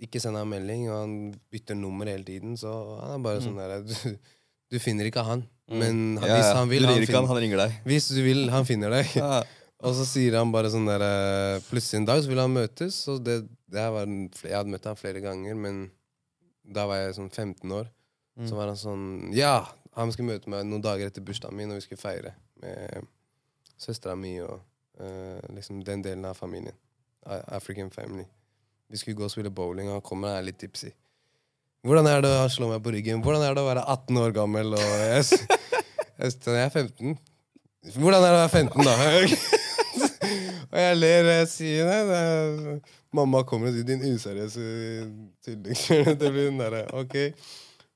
[0.04, 1.14] Ikke sender han melding, og han
[1.50, 2.56] bytter nummer hele tiden.
[2.60, 4.16] Så han er bare sånn der Du,
[4.74, 5.44] du finner ikke han.
[5.70, 5.78] Mm.
[5.80, 7.76] Men Ja, hvis han vil, Du han ringer ikke han, finner, han ringer deg.
[7.88, 9.12] hvis du vil, han finner deg.
[9.18, 9.42] Ja.
[9.84, 12.98] Og så sier han bare sånn der eh, Plutselig en dag så vil han møtes.
[13.12, 13.42] Og det,
[13.72, 15.84] det var en, Jeg hadde møtt ham flere ganger, men
[16.64, 17.90] da var jeg sånn 15 år.
[18.38, 18.46] Mm.
[18.48, 19.56] Så var han sånn Ja!
[19.94, 23.04] Han skulle møte meg noen dager etter bursdagen min, og vi skulle feire med
[23.78, 24.56] søstera mi og
[24.98, 26.74] eh, liksom den delen av familien.
[27.26, 28.24] African family.
[28.90, 30.92] Vi skulle gå og spille bowling, og han kommer og er litt tipsy.
[31.84, 33.20] Hvordan er det å slå meg på ryggen?
[33.24, 34.76] Hvordan er det å være 18 år gammel?
[34.76, 35.40] Og jeg,
[36.16, 37.18] jeg, er 15.
[37.98, 38.94] Hvordan er det å være 15, da?
[40.72, 42.78] og jeg ler, og jeg sier nei, er,
[43.14, 44.64] Mamma kommer og sier 'din useriøse
[45.44, 46.88] tulling'.
[47.02, 47.14] OK.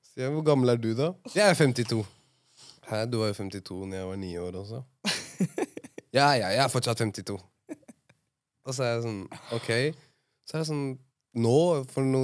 [0.05, 1.11] Så jeg, hvor gammel er du, da?
[1.33, 2.05] Jeg er 52.
[2.89, 4.83] Hæ, du var jo 52 da jeg var ni år også.
[6.13, 7.41] ja, ja, jeg er fortsatt 52.
[8.69, 9.21] Og så er jeg sånn
[9.57, 9.71] OK.
[10.45, 10.89] Så er det sånn
[11.39, 11.57] Nå,
[11.91, 12.23] for no,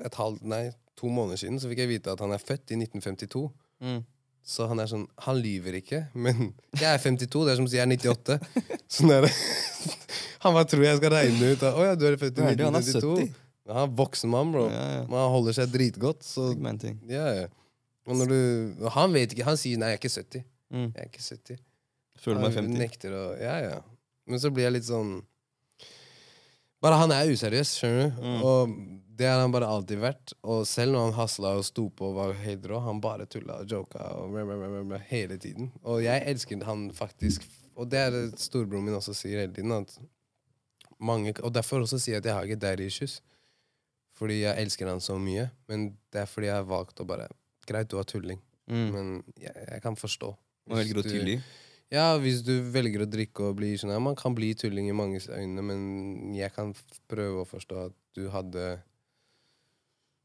[0.00, 0.62] et halvt, nei,
[0.96, 3.42] to måneder siden, så fikk jeg vite at han er født i 1952.
[3.84, 3.98] Mm.
[4.46, 7.42] Så han er sånn Han lyver ikke, men jeg er 52.
[7.44, 8.38] Det er som å si jeg er 98.
[8.96, 9.32] Sånn er det.
[10.46, 12.58] Han bare tror jeg skal regne ut Å ja, du er født i Hva er
[12.60, 13.28] det, han er 1992.
[13.66, 14.66] Han er voksen mann, bro.
[14.70, 15.04] Ja, ja.
[15.10, 16.22] Men han holder seg dritgodt.
[16.22, 16.52] Så
[17.10, 17.46] ja, ja.
[18.06, 19.46] Og når du Han vet ikke.
[19.48, 20.44] Han sier 'nei, jeg er ikke 70'.
[20.70, 20.90] Mm.
[20.94, 21.58] Jeg er ikke 70.
[22.22, 22.78] Føler meg 50.
[22.78, 23.80] Nekter å Ja, ja.
[24.26, 25.18] Men så blir jeg litt sånn
[26.84, 28.22] Bare han er useriøs, skjønner du.
[28.22, 28.42] Mm.
[28.44, 28.74] Og
[29.16, 30.34] det har han bare alltid vært.
[30.44, 33.60] Og selv når han hasla og sto på og var helt rå, han bare tulla
[33.62, 35.70] og joka og bla, bla, bla, hele tiden.
[35.88, 37.46] Og jeg elsker han faktisk.
[37.76, 39.72] Og det er det storebroren min også sier hele tiden.
[39.72, 39.96] At
[41.00, 43.18] mange, og derfor også sier jeg at jeg har ikke daddy issues.
[44.16, 45.48] Fordi jeg elsker han så mye.
[45.68, 47.28] Men det er fordi jeg har valgt å bare
[47.66, 48.38] Greit, du har tulling,
[48.70, 48.90] Mm.
[48.94, 49.08] men
[49.38, 50.28] jeg, jeg kan forstå.
[50.70, 51.34] Og velger å tilgi.
[51.92, 54.96] Ja, hvis du velger å drikke og bli sånn ja, Man kan bli tulling i
[54.96, 56.72] manges øyne, men jeg kan
[57.08, 58.80] prøve å forstå at du hadde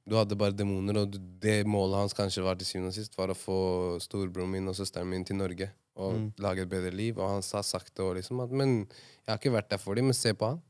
[0.10, 3.30] Du hadde bare demoner, og det målet hans kanskje var til syvende og sist var
[3.32, 3.58] å få
[4.02, 6.34] storebroren min og søsteren min til Norge og Mm.
[6.40, 7.18] lage et bedre liv.
[7.20, 10.06] Og han har sagt det liksom at Men jeg har ikke vært der for dem,
[10.06, 10.62] men se på han.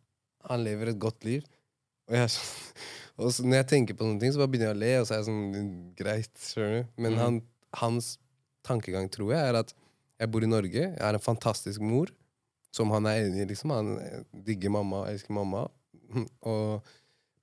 [0.49, 1.45] Han lever et godt liv.
[2.09, 2.73] Og, jeg, sånn-
[3.19, 5.07] og så, når jeg tenker på sånne ting, så bare begynner jeg å le, og
[5.07, 6.87] så er jeg sånn Greit, skjønner du.
[6.97, 7.17] Men Mm.
[7.19, 7.41] han,
[7.75, 8.17] hans
[8.67, 9.73] tankegang, tror jeg, er at
[10.21, 12.11] jeg bor i Norge, jeg har en fantastisk mor,
[12.71, 13.73] som han er enig i, liksom.
[13.73, 15.65] Han eh, digger mamma, elsker mamma.
[16.51, 16.91] Og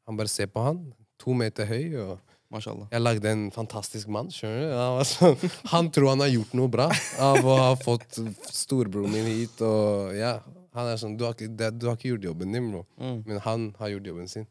[0.08, 0.86] han bare ser på han,
[1.20, 2.12] to meter høy, og
[2.48, 2.86] Mashallah.
[2.94, 4.30] jeg lagde en fantastisk mann.
[4.32, 5.34] Han, sånn,
[5.74, 6.86] han tror han har gjort noe bra
[7.20, 10.38] av å ha fått storebroren min hit, og ja.
[10.78, 12.84] Han er sånn, du har ikke, du har ikke gjort jobben din, bro.
[13.02, 13.16] Mm.
[13.26, 14.44] Men han har gjort jobben sin.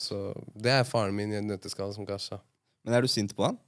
[0.00, 0.18] Så
[0.58, 2.40] det er faren min i en nøtteskall, som kasja.
[2.82, 3.60] Men er du sint på han?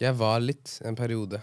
[0.00, 1.42] Jeg var litt en periode.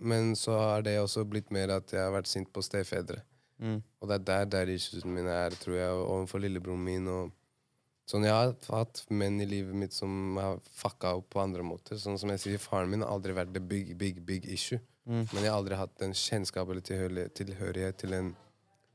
[0.00, 3.22] Men så har det også blitt mer at jeg har vært sint på stefedre.
[3.58, 3.80] Mm.
[4.00, 7.08] Og det er der der issuesene mine er, tror jeg, overfor lillebroren min.
[7.08, 7.32] Og
[8.08, 11.98] sånn, Jeg har hatt menn i livet mitt som har fucka opp på andre måter.
[11.98, 14.80] Sånn som jeg sier, Faren min har aldri vært the big, big, big issue.
[15.08, 15.24] Mm.
[15.32, 18.36] Men jeg har aldri hatt en kjennskap eller tilhørighet til en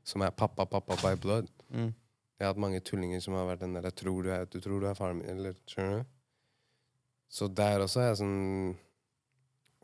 [0.04, 1.48] som er pappa, pappa by blood.
[1.72, 1.92] Mm.
[2.34, 4.58] Jeg har hatt mange tullinger som har vært den der jeg tror du, er, du
[4.60, 6.10] tror du er faren min, eller skjønner du?
[7.34, 8.74] Så der også er jeg sånn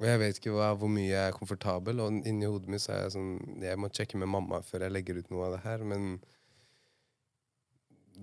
[0.01, 2.95] Og jeg vet ikke hva, hvor mye jeg er komfortabel, og inni hodet mitt så
[2.95, 5.65] er jeg sånn Jeg må sjekke med mamma før jeg legger ut noe av det
[5.67, 6.15] her, men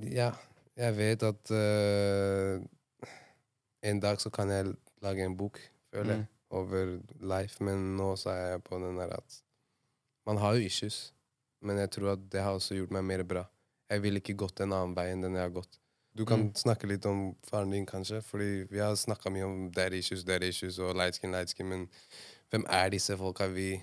[0.01, 0.31] Ja,
[0.77, 2.57] jeg vet at uh,
[3.85, 4.73] en dag så kan jeg
[5.05, 5.61] lage en bok,
[5.93, 9.41] føler jeg, over life, men nå så er jeg på den der at
[10.25, 11.13] Man har jo issues,
[11.61, 13.45] men jeg tror at det har også gjort meg mer bra.
[13.87, 15.77] Jeg ville ikke gått en annen vei enn den jeg har gått.
[16.17, 16.53] Du kan Mm.
[16.57, 20.49] snakke litt om faren din, kanskje, fordi vi har snakka mye om daddy issues, daddy
[20.49, 21.83] issues og light skin, light skin, men
[22.49, 23.75] hvem er disse folka vi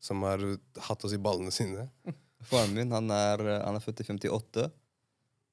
[0.00, 0.42] som har
[0.88, 1.88] hatt oss i ballene sine?
[2.50, 4.70] Faren min han er, han er født i 58.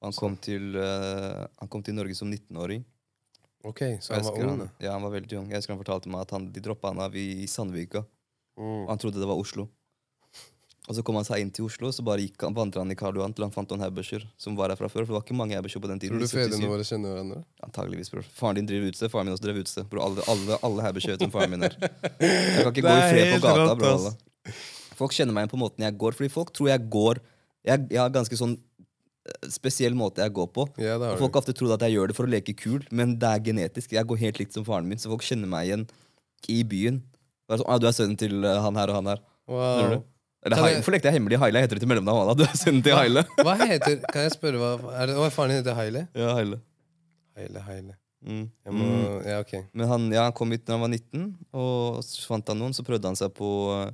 [0.02, 2.84] Han kom, til, uh, han kom til Norge som 19-åring.
[3.64, 4.64] Ok, så han var ung.
[4.82, 5.48] Ja, han var veldig ung.
[5.48, 8.02] Jeg husker han fortalte meg at han, de droppa han av i Sandvika.
[8.58, 8.88] Mm.
[8.90, 9.68] Han trodde det var Oslo.
[10.90, 12.96] Og så kom han seg inn til Oslo, så bare gikk han, vandret han i
[12.98, 15.04] Karl Johan til han fant noen Haberscher som var her fra før.
[15.04, 16.18] For det var ikke mange Haberscher på den tiden.
[16.18, 16.40] Tror du i 77.
[16.40, 17.42] fedrene våre kjenner hverandre?
[17.62, 18.26] Antageligvis, bror.
[18.34, 19.86] Faren din driver utested, faren min også drev utested.
[19.92, 21.78] Bror, alle, alle, alle Haberscher vet hvem faren min er.
[21.78, 23.94] Jeg kan ikke gå i fred på gata, bror.
[23.94, 24.56] Alle.
[24.98, 27.22] Folk kjenner meg igjen på måten jeg går, fordi folk tror jeg går
[27.62, 30.66] Jeg, jeg har ganske sånn eh, spesiell måte jeg går på.
[30.82, 33.30] Ja, folk har ofte trodd at jeg gjør det for å leke kul, men det
[33.30, 33.94] er genetisk.
[33.94, 35.86] Jeg går helt likt som faren min, så folk kjenner meg igjen
[36.50, 37.04] i byen.
[37.46, 39.22] Sånn, ah, du er sønnen til eh, han her og han her.
[39.46, 40.02] Wow.
[40.44, 41.60] Eller, Kan jeg- Hvorfor lekte jeg hemmelig Haile?
[41.62, 42.18] Heter det til mellomnavn?
[42.18, 42.34] Walla?
[42.34, 43.22] Du er sønnen til Haile.
[43.38, 44.70] Hva heter Kan jeg spørre hva
[45.02, 46.08] er det, Å, faren din heter Haile?
[46.18, 46.58] Ja, Haile.
[47.38, 47.94] Heile, Heile.
[48.26, 48.50] Mm.
[48.66, 49.24] Jeg må, Mm.
[49.26, 49.52] Ja, ok.
[49.74, 52.74] Men han, ja, han kom hit da han var 19, og så fant han noen.
[52.74, 53.48] Så prøvde han seg på
[53.86, 53.90] eh,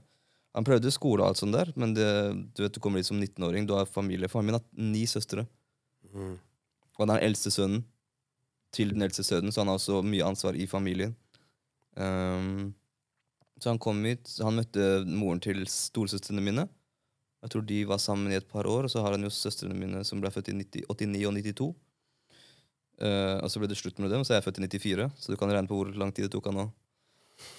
[0.55, 2.09] Han prøvde skole og alt sånt der, men det,
[2.57, 4.27] du vet du kommer dit som 19-åring, du har familie.
[4.29, 5.47] Faren min har ni søstre,
[6.15, 6.39] Mm.
[6.97, 7.85] og han er den eldste sønnen
[8.73, 11.15] til den eldste sønnen, så han har også mye ansvar i familien.
[11.97, 12.73] Ehm,
[13.63, 16.67] så han kom hit, han møtte moren til storesøstrene mine.
[17.45, 19.77] Jeg tror de var sammen i et par år, og så har han jo søstrene
[19.79, 21.69] mine som ble født i 90, 89 og 92.
[22.99, 25.31] Uh, og så ble det slutt med dem, så er jeg født i 94, så
[25.31, 26.67] du kan regne på hvor lang tid det tok han å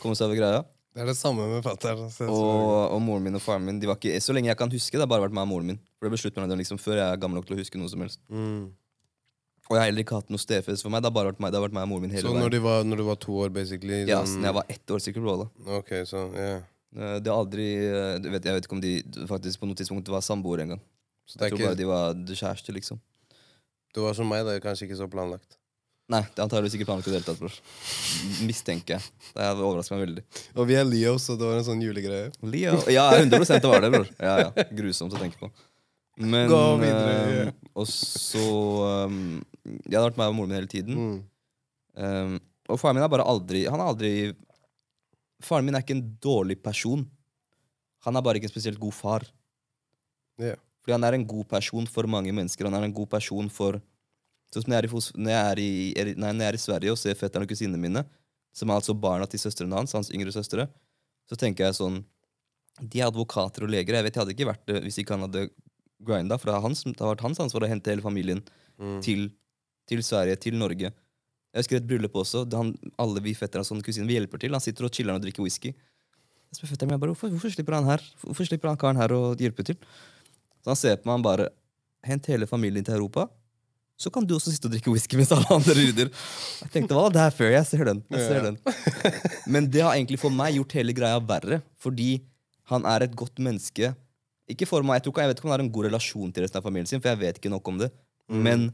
[0.01, 0.65] komme seg over greia.
[0.89, 2.01] Det er det samme med fatter'n.
[2.27, 4.97] Og, og moren min og faren min de var ikke, Så lenge jeg kan huske,
[4.97, 5.79] det har bare vært meg og moren min.
[5.95, 7.79] For det ble slutt med dem liksom før jeg er gammel nok til å huske
[7.79, 8.19] noe som helst.
[8.27, 8.73] Mm.
[9.69, 11.03] Og jeg har heller ikke hatt noe stefest for meg.
[11.03, 12.41] Det har bare vært meg, det har vært meg og moren min hele Så veien.
[12.41, 13.99] når, de var, når du var to år, basically?
[14.09, 15.21] Ja, sånn- jeg var ett år sikkert.
[15.27, 15.75] Bro, da.
[15.77, 16.55] Ok, så, ja.
[16.97, 19.75] Eh, Det har aldri eh, du vet, Jeg vet ikke om de faktisk på noe
[19.77, 20.81] tidspunkt var samboere engang.
[21.29, 22.99] Så det Jeg er tror bare de var kjærester, liksom.
[23.93, 25.57] Du var som meg, er kanskje ikke så planlagt.
[26.09, 27.53] Nei, det er antakeligvis ikke planlagt i det hele tatt, bror.
[28.41, 29.01] Mistenker jeg.
[29.35, 30.23] Det her overrasker meg veldig.
[30.57, 32.31] Og vi er Leo, så det var en sånn julegreie.
[32.41, 32.79] Leo.
[32.89, 34.09] Ja, 100 det var det, bror.
[34.17, 34.65] Ja, ja.
[34.73, 35.51] Grusomt å tenke på.
[36.19, 37.51] Men Gå videre, eh.
[37.77, 38.41] Og så
[39.05, 39.39] um,
[39.89, 40.99] Jeg hadde vært meg og moren min hele tiden.
[41.99, 42.37] Um,
[42.69, 44.11] og faren min er bare aldri Han har aldri
[45.43, 47.05] Faren min er ikke en dårlig person.
[48.05, 49.23] Han er bare ikke en spesielt god far.
[50.39, 50.59] Yeah.
[50.83, 52.67] Fordi han er en god person for mange mennesker.
[52.67, 53.79] Han er en god person for
[54.49, 56.55] Sånn som når jeg er i, når jeg er i, er nei, når jeg er
[56.57, 58.01] i Sverige og ser fetterne og kusinene mine,
[58.57, 60.65] som er altså barna til søstrene hans, hans yngre søstre,
[61.29, 61.99] så tenker jeg sånn
[62.81, 63.93] De er advokater og leger.
[63.99, 65.43] Jeg vet jeg hadde ikke vært det hvis ikke han hadde
[66.01, 66.39] grinda.
[66.39, 68.41] For det har vært hans ansvar å hente hele familien
[68.79, 69.01] Mm.
[69.03, 69.25] til,
[69.89, 70.91] til Sverige, til Norge.
[71.49, 72.43] Jeg husker et bryllup også.
[72.53, 74.53] Han, alle vi fetterne og sånn kusiner vi hjelper til.
[74.53, 75.73] Han sitter og chiller og drikker whisky.
[75.73, 78.03] Jeg spør fetteren min bare, hvorfor, hvorfor slipper han her?
[78.21, 79.77] Hvorfor slipper han karen her å hjelpe til?
[80.61, 81.49] Så han ser på meg og bare
[82.07, 83.25] Hent hele familien til Europa,
[83.99, 86.11] så kan du også sitte og drikke whisky mens alle andre rydder.
[86.63, 87.99] Jeg tenkte, hva, det er fair, jeg ser den.
[88.15, 88.55] jeg ser den.
[89.51, 92.21] Men det har egentlig for meg gjort hele greia verre, fordi
[92.71, 93.91] han er et godt menneske.
[94.47, 96.45] Ikke for meg, Jeg ikke, jeg vet ikke om han har en god relasjon til
[96.45, 97.91] resten av familien sin, for jeg vet ikke nok om det.
[98.31, 98.69] Men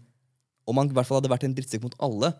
[0.65, 2.31] om han i hvert fall hadde vært en drittsekk mot alle,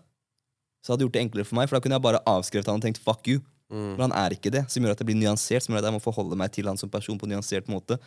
[0.84, 2.82] så hadde det gjort det enklere for meg, for da kunne jeg bare avskrevet han
[2.82, 3.42] og tenkt fuck you.
[3.74, 3.96] Mm.
[3.96, 5.96] Men han er ikke det, som gjør at det blir nyansert, som gjør at jeg
[5.96, 7.98] må forholde meg til han som person på en nyansert måte.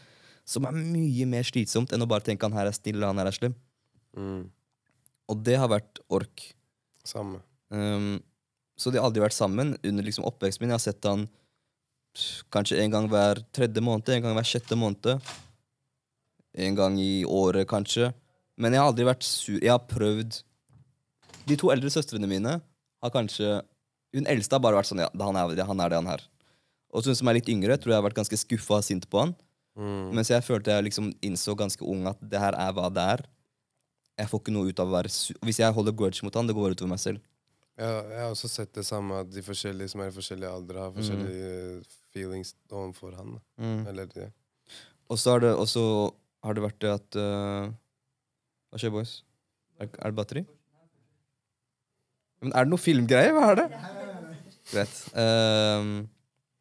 [0.49, 3.23] Som er mye mer slitsomt enn å bare tenke han her er snill og han
[3.23, 3.57] her er slem.
[4.16, 4.47] Mm.
[5.29, 6.47] Og det har vært ork.
[7.07, 7.43] Samme.
[7.75, 8.16] Um,
[8.79, 10.73] så de har aldri vært sammen under liksom oppveksten min.
[10.73, 11.27] Jeg har sett han
[12.14, 15.19] pff, kanskje en gang hver tredje måned, en gang hver sjette måned.
[16.59, 18.12] En gang i året, kanskje.
[18.59, 19.59] Men jeg har aldri vært sur.
[19.63, 20.41] Jeg har prøvd
[21.49, 23.61] De to eldre søstrene mine har kanskje
[24.17, 26.25] Hun eldste har bare vært sånn Ja, han er han er det, han her.
[26.91, 29.21] Og hun som er litt yngre, tror jeg har vært ganske skuffa og sint på
[29.21, 29.35] han.
[29.79, 30.15] Mm.
[30.17, 33.25] Mens jeg følte jeg liksom innså ganske ung at det her er hva det er.
[34.19, 35.37] Jeg får ikke noe ut av å være sur.
[35.47, 37.21] Hvis jeg holder grudge mot han, det går utover meg selv.
[37.79, 40.81] Ja, jeg har også sett det samme, at de forskjellige som er i forskjellige aldre,
[40.83, 41.85] har forskjellige mm.
[42.17, 43.37] feelings overfor han.
[43.61, 43.85] Mm.
[43.93, 44.33] Eller det.
[45.07, 47.69] Og så har det, og har det vært det at øh,
[48.69, 49.12] Hva skjer, boys?
[49.81, 50.45] Er, er det batteri?
[52.43, 53.35] Men er det noe filmgreier?
[53.35, 53.66] Hva er det?
[54.69, 54.97] Greit.
[55.16, 55.93] Um,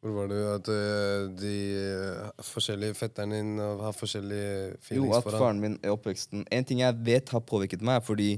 [0.02, 5.18] Hvor var det at eh, de eh, forskjellige fetterne din eh, har forskjellige jo, feelings
[5.18, 5.42] at for han?
[5.42, 8.28] faren min i oppveksten En ting jeg vet har påvirket meg, er fordi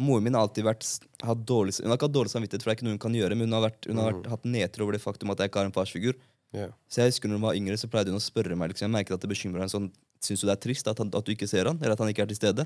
[0.00, 0.88] moren min har alltid vært
[1.22, 3.18] har dårlig, Hun har ikke hatt dårlig samvittighet, for det er ikke noe hun kan
[3.20, 5.52] gjøre, men hun har, vært, hun har vært, hatt nedtur over det faktum at jeg
[5.52, 6.16] ikke har en farsfigur.
[6.52, 6.72] Yeah.
[6.88, 8.72] Så jeg husker når hun var yngre, så pleide hun å spørre meg.
[8.72, 8.88] Liksom.
[8.88, 9.92] Jeg merket at det bekymrer henne sånn
[10.22, 12.10] Syns du det er trist at, han, at du ikke ser han, eller at han
[12.12, 12.62] ikke er til stede?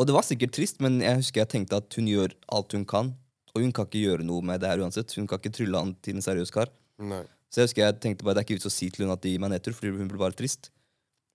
[0.00, 2.86] Og det var sikkert trist, men jeg husker jeg tenkte at hun gjør alt hun
[2.88, 3.12] kan.
[3.52, 5.12] Og hun kan ikke gjøre noe med det her uansett.
[5.18, 6.72] Hun kan ikke trylle han til en seriøs kar.
[7.02, 7.24] Nei.
[7.52, 9.20] Så jeg husker jeg tenkte bare det er ikke vits å si til hun at
[9.24, 10.70] de gir meg nedtur, fordi hun blir bare trist.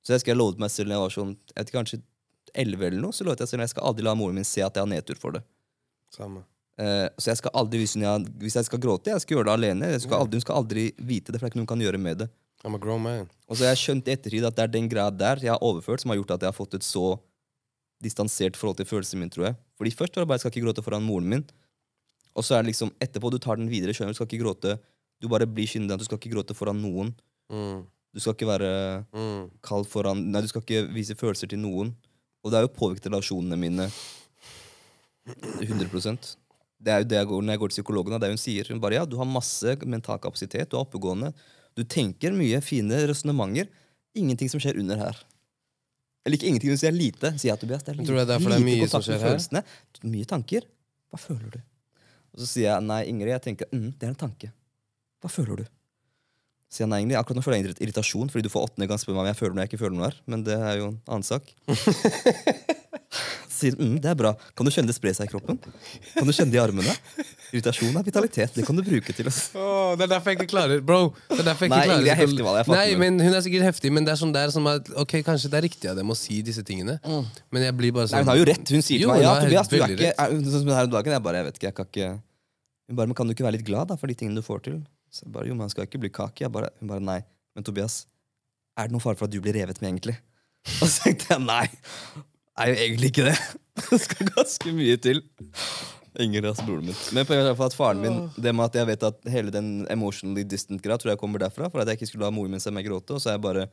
[0.01, 1.99] Så jeg husker jeg lovet meg selv når jeg var sånn, jeg vet kanskje
[2.57, 4.63] 11 eller noe, så lovet jeg selv at jeg skal aldri la moren min se
[4.65, 5.43] at jeg har nedtur for det.
[6.15, 6.41] Samme.
[6.81, 9.53] Eh, så jeg skal aldri, hvis, jeg, hvis jeg skal gråte, jeg skal gjøre det
[9.53, 9.93] alene.
[9.93, 11.85] Jeg skal aldri, hun skal aldri vite det, for det er ikke noe hun kan
[11.85, 12.29] gjøre med det.
[12.65, 13.29] I'm a grown man.
[13.45, 15.61] Og så har jeg skjønt i ettertid at det er den greia der jeg har
[15.61, 17.05] overført, som har gjort at jeg har fått et så
[18.03, 19.57] distansert forhold til følelsene mine, tror jeg.
[19.77, 21.45] Fordi først var det bare jeg skal ikke gråte foran moren min.
[22.37, 23.93] Og så er det liksom etterpå du tar den videre.
[23.93, 24.77] skjønner Du skal ikke gråte
[25.19, 25.97] Du bare blir kyndig.
[25.97, 27.15] Du skal ikke gråte foran noen.
[27.49, 27.85] Mm.
[28.13, 29.49] Du skal ikke være Mm.
[29.65, 31.95] kald foran Nei, du skal ikke vise følelser til noen.
[32.43, 33.89] Og det er jo påvirket relasjonene mine
[35.59, 36.35] 100%
[36.79, 38.67] Det er jo det jeg går, Når jeg går til psykologen, det er hun sier.
[38.69, 41.33] Hun bare ja, du har masse mental kapasitet, du er oppegående.
[41.75, 43.67] Du tenker mye fine resonnementer.
[44.15, 45.17] Ingenting som skjer under her.
[46.27, 47.31] Eller liker ingenting, hun sier lite.
[47.39, 49.03] Sier jeg, Tobias, det er Jeg lite, tror det er derfor det er mye som
[49.05, 49.63] skjer her.
[50.11, 50.67] Mye tanker.
[51.13, 51.59] Hva føler du?
[52.35, 54.51] Og så sier jeg nei, Ingrid, jeg tenker mm, det er en tanke.
[55.23, 55.65] Hva føler du?
[56.67, 58.99] Sier jeg nei, Ingrid, akkurat nå føler jeg irrit- irritasjon, fordi du får åttende gang
[58.99, 60.19] spørre meg om jeg føler noe jeg ikke føler noe her.
[60.27, 61.47] Men det er jo en annen sak.
[63.57, 64.31] Sier mm, det er bra.
[64.57, 65.57] Kan du kjenne det spre seg i kroppen?
[66.13, 66.93] Kan du kjenne det i armene?
[67.49, 68.53] Irritasjon er vitalitet.
[68.53, 69.39] Det kan du bruke til oss.
[69.57, 70.99] Oh, det er derfor jeg ikke klarer Bro,
[71.31, 73.45] det er derfor jeg ikke Nei, klarer Ingrid er heftig, jeg Nei, men Hun er
[73.45, 75.97] sikkert heftig, men det er sånn der som at Ok, kanskje det er riktig av
[75.99, 78.73] dem å si disse tingene, men jeg blir bare Nei, sånn Hun har jo rett.
[78.75, 81.15] Hun sier til meg ja, Tobias, du er ikke er, Sånn som her om dagen.
[81.17, 83.57] Jeg bare, jeg vet ikke, jeg kan ikke Hun bare, men kan du ikke være
[83.57, 84.79] litt glad da, for de tingene du får til?
[85.13, 86.49] Så jeg bare, jo, man skal ikke bli kake.
[86.51, 87.21] Bare, hun bare, nei.
[87.55, 88.01] Men Tobias,
[88.77, 90.17] er det noen fare for at du blir revet med, egentlig?
[90.81, 91.65] Og så tenkte jeg nei.
[92.57, 93.37] Er jo egentlig ikke det.
[93.91, 95.19] Det skal ganske mye til.
[96.19, 96.95] Ingen ras broren min.
[97.13, 99.85] Men på grunn av at faren min Det med at jeg vet at hele den
[99.93, 101.69] emotionally distant-greia tror jeg kommer derfra.
[101.69, 103.13] For at jeg ikke skulle la moren min se meg gråte.
[103.13, 103.67] Og så har jeg bare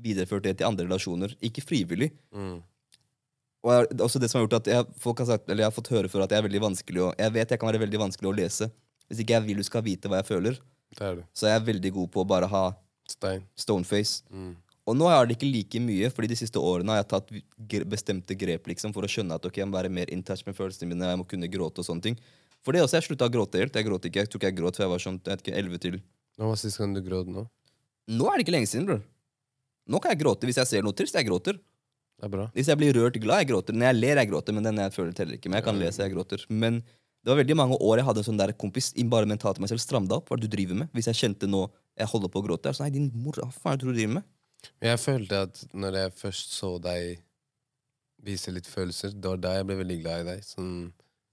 [0.00, 1.34] videreført det til andre relasjoner.
[1.44, 2.08] Ikke frivillig.
[2.32, 2.62] Mm.
[3.62, 5.68] Og jeg, det også det som har gjort at jeg, folk har sagt, eller jeg
[5.68, 7.82] har fått høre før at jeg er veldig vanskelig å, jeg vet jeg kan være
[7.84, 8.66] veldig vanskelig å lese.
[9.06, 10.56] Hvis ikke jeg vil du skal vite hva jeg føler,
[10.96, 11.26] Det er det.
[11.36, 12.64] så er veldig god på å bare ha
[13.12, 13.44] Stein.
[13.54, 14.24] stoneface.
[14.32, 14.56] Mm.
[14.90, 17.28] Og nå er det ikke like mye, fordi de siste årene har jeg tatt
[17.90, 20.56] bestemte grep liksom, for å skjønne at ok, jeg må være mer in touch med
[20.58, 22.18] følelsene mine, jeg må kunne gråte og sånne ting.
[22.66, 23.74] For det også, jeg slutta å gråte helt.
[23.78, 25.82] Jeg gråt ikke, jeg tror ikke jeg gråt før jeg var sånn, jeg ikke, 11
[25.82, 25.98] til.
[26.38, 27.44] Nå var sist gang du gråt nå?
[28.10, 29.02] Nå er det ikke lenge siden, bror.
[29.90, 31.14] Nå kan jeg gråte hvis jeg ser noe trist.
[31.18, 31.58] Jeg gråter.
[31.58, 32.48] Det er bra.
[32.54, 33.74] Hvis jeg blir rørt glad, jeg gråter.
[33.74, 35.50] Når jeg ler, jeg gråter, men den jeg føler teller ikke.
[35.50, 36.44] Men jeg kan lese, jeg gråter.
[36.50, 36.82] Men
[37.22, 39.78] Det var veldig mange år jeg hadde en sånn der kompis bare mentalt meg selv
[39.82, 40.26] stramda opp.
[40.26, 40.88] Hva er det du driver med?
[40.90, 43.36] Hvis jeg kjente nå jeg holder på å gråte, jeg er sånn, nei, din mor,
[43.38, 44.24] hva faen er det du driver med?
[44.82, 47.22] Jeg følte at når jeg først så deg
[48.22, 50.44] vise litt følelser, det var da jeg ble veldig glad i deg.
[50.46, 50.74] Sånn,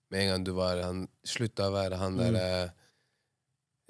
[0.09, 2.41] med en gang du var han, slutta å være han derre.
[2.41, 2.63] Mm.
[2.63, 2.89] Eh,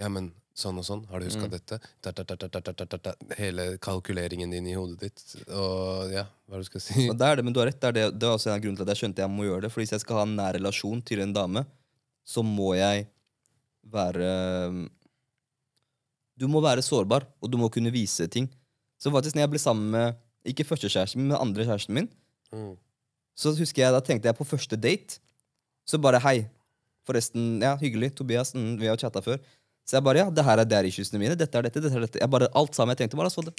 [0.03, 0.29] ja, men
[0.59, 1.53] sånn og sånn, har du huska mm.
[1.53, 1.79] dette?
[2.03, 5.23] Ta, ta, ta, hele kalkuleringen din i hodet ditt.
[5.47, 7.07] Og ja, hva du skal si.
[7.07, 7.79] Og det er det, men du har rett.
[7.79, 9.65] Det er, det, det er også en grunn til at jeg skjønte jeg må gjøre
[9.65, 9.73] det.
[9.73, 11.63] For hvis jeg skal ha en nær relasjon til en dame,
[12.27, 13.07] så må jeg
[13.89, 14.27] være
[16.39, 18.47] Du må være sårbar, og du må kunne vise ting.
[18.99, 20.17] Så faktisk når jeg ble sammen med
[20.49, 22.09] ikke førstekjæresten min, men andre kjæresten min,
[22.49, 22.71] Mm.
[23.37, 25.19] så husker jeg, da tenkte jeg på første date.
[25.85, 26.47] Så bare hei.
[27.05, 28.11] Forresten, ja, hyggelig.
[28.17, 29.37] Tobias, mm, vi har chatta før.
[29.85, 31.35] Så jeg bare ja, det her er issuesene mine.
[31.37, 32.19] Dette er dette, dette er dette.
[32.21, 32.93] Jeg bare, alt sammen.
[32.93, 33.53] Jeg tenkte bare så det.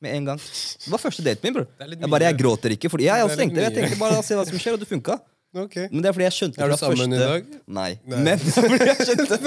[0.00, 0.38] Med en gang.
[0.40, 1.68] Det var første daten min, bror.
[1.78, 2.90] Jeg bare, jeg gråter ikke.
[2.90, 5.18] Fordi, ja, jeg, også tenkte, jeg tenkte bare se hva som skjer, og det funka.
[5.52, 5.74] Ok.
[5.92, 7.48] Men det er fordi jeg skjønte Er du sammen sammen i dag?
[7.68, 7.88] Nei.
[8.08, 8.18] Nei.
[8.24, 9.38] Men det er fordi jeg skjønte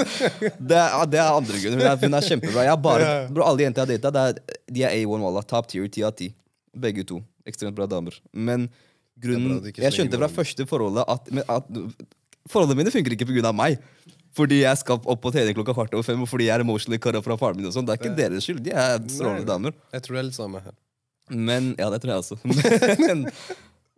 [0.70, 1.96] Det er, det er andre grunner.
[2.04, 2.66] Hun er, kjempebra.
[2.68, 3.14] Jeg bare, Ja.
[3.34, 5.42] bro, alle jenter jeg har data, de er A1 Walla.
[5.42, 6.30] Top tier, 10 av 10.
[6.78, 7.18] Begge to.
[7.48, 8.14] Ekstremt bra damer.
[8.32, 8.68] Men
[9.18, 11.72] grunnen Jeg skjønte fra første forholdet at, at
[12.46, 13.50] Forholdene mine funker ikke pga.
[13.52, 13.80] meg.
[14.36, 16.98] Fordi jeg skal opp på TV klokka kvart over fem, og fordi jeg er emotionally
[17.02, 17.66] cut fra faren min.
[17.66, 17.86] og sånn.
[17.88, 18.62] Det er ikke deres skyld.
[18.62, 19.72] De er strålende damer.
[19.96, 20.74] Jeg tror det er litt samme her.
[21.34, 22.38] Men, ja, det tror jeg også.
[23.08, 23.26] Men,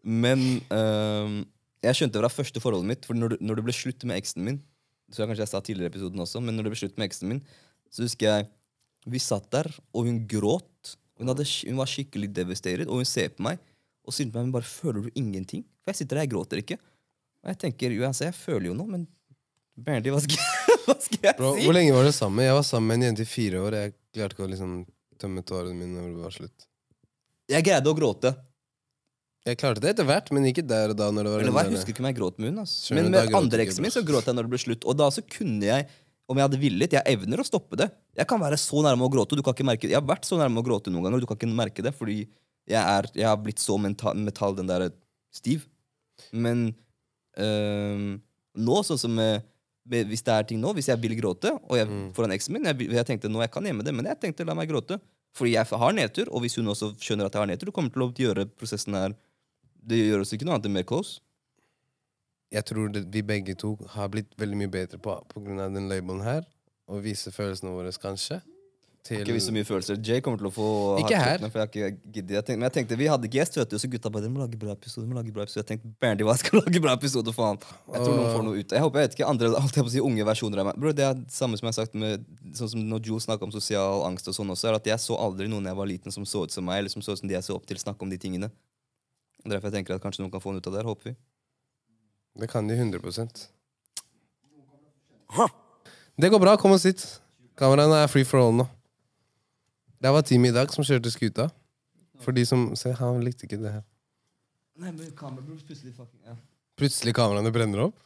[0.02, 1.44] men øhm,
[1.88, 4.18] jeg skjønte det fra første forholdet mitt For når, det- når det ble slutt med
[4.20, 4.60] eksen min
[5.10, 7.08] Så jeg kanskje jeg sa tidligere i episoden også Men når det ble slutt med
[7.10, 7.42] eksen min
[7.90, 8.48] Så husker jeg
[9.08, 13.30] Vi satt der, og hun gråt Hun, hadde, hun var skikkelig devastated Og hun ser
[13.34, 13.58] på meg
[14.08, 15.64] Og sier til meg, men bare føler du ingenting?
[15.84, 16.78] For jeg sitter der, jeg gråter ikke
[17.44, 19.08] Og jeg tenker, jo, altså, jeg føler jo noe Men
[19.78, 20.18] Berndi, hva
[20.88, 21.64] hva skal jeg Bro, si?
[21.68, 22.42] hvor lenge var dere sammen?
[22.46, 23.74] Jeg var sammen med en jente i fire år.
[23.76, 24.70] Jeg klarte ikke å liksom
[25.20, 26.64] tømme tårene mine når det var slutt.
[27.52, 28.32] Jeg greide å gråte
[29.48, 31.08] Jeg klarte det etter hvert, men ikke der og da.
[31.14, 32.58] når det var Eller hva, Jeg husker ikke om jeg gråt med hun.
[32.64, 32.94] Altså.
[32.98, 34.84] Men med andre eksen min så gråt jeg når det ble slutt.
[34.88, 35.86] Og da så kunne jeg,
[36.28, 37.88] om jeg hadde villet Jeg evner å stoppe det.
[38.18, 39.32] Jeg kan være så nærme å gråte.
[39.32, 39.94] og Du kan ikke merke det.
[39.96, 41.94] Jeg har vært så nærme å gråte noen ganger, og du kan ikke merke det.
[41.96, 42.18] Fordi
[42.68, 44.90] jeg, er, jeg har blitt så mental, metall, den der
[45.32, 45.64] stiv.
[46.32, 46.74] Men
[47.38, 48.18] øh,
[48.58, 49.20] nå, sånn som
[49.88, 52.10] Hvis det er ting nå, hvis jeg vil gråte og jeg, Mm.
[52.12, 54.52] foran eksen min jeg, jeg tenkte nå jeg kan gjemme det, men jeg tenkte la
[54.54, 54.98] meg gråte.
[55.32, 58.02] Fordi jeg har nedtur, og hvis hun også skjønner at jeg har nedtur, kommer til
[58.04, 59.14] å gjøre prosessen her
[59.78, 61.20] Det gjør oss ikke noe annet enn mer close.
[62.52, 65.74] Jeg tror det, vi begge to har blitt veldig mye bedre på på grunn av
[65.74, 66.46] den labelen her.
[66.88, 68.40] Å vise følelsene våre, kanskje.
[69.08, 69.98] Til Ikke vise så mye følelser.
[70.04, 70.68] Jay kommer til å få
[71.00, 71.40] Ikke her.
[71.48, 71.90] For jeg ikke.
[72.18, 74.42] Jeg tenkte, men jeg tenkte, vi hadde gjest, vet du, så gutta bare de må
[74.42, 75.06] lage bra episode.
[75.06, 75.62] de må lage bra episode.
[75.62, 77.60] Jeg tenkte, Berndi, hva skal lage bra episode, faen?
[77.94, 78.74] Jeg tror noen får noe ut.
[78.76, 80.80] Jeg håper jeg vet ikke andre alt jeg på å si, unge versjoner av meg.
[80.82, 82.26] Bro, det er det samme som jeg har sagt med
[82.58, 85.16] sånn som når Joe snakker om sosial angst og sånn også, er at jeg så
[85.16, 87.30] aldri noen jeg var liten som så ut som meg, eller som så ut som
[87.30, 88.52] de jeg så opp til, snakke om de tingene.
[89.46, 91.14] Derfor jeg tenker at kanskje noen kan få den ut av der, Håper vi.
[92.38, 93.00] Det kan de 100
[96.18, 96.56] Det går bra.
[96.56, 97.20] Kom og sitt.
[97.58, 98.68] Kameraene er free for all nå.
[99.98, 101.48] Det var teamet i dag som kjørte skuta.
[102.22, 103.84] For de som Se, han likte ikke det her.
[104.78, 106.36] Nei, men kamera, bro, plutselig fucking, ja.
[106.78, 107.96] Plutselig kameraene brenner opp.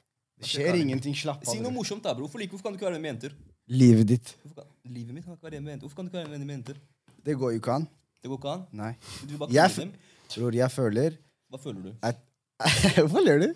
[0.40, 1.14] Det skjer ingenting.
[1.16, 1.50] Slapp av.
[1.52, 2.24] Si noe morsomt da, bro.
[2.24, 3.34] Hvorfor, hvorfor kan du ikke være med jenter?
[3.72, 4.32] Livet ditt.
[4.40, 5.84] Hvorfor kan, livet mitt kan ikke være med jenter.
[5.86, 6.80] Hvorfor kan du ikke være med jenter?
[7.22, 7.84] Det går jo ikke an.
[8.22, 8.64] Det går ikke an.
[8.80, 8.92] Nei.
[9.20, 9.92] Du vil bare Jeg dem.
[10.36, 11.16] Bror, jeg føler
[11.52, 11.92] Hva føler du?
[12.02, 12.16] at
[13.10, 13.50] Hva ler du?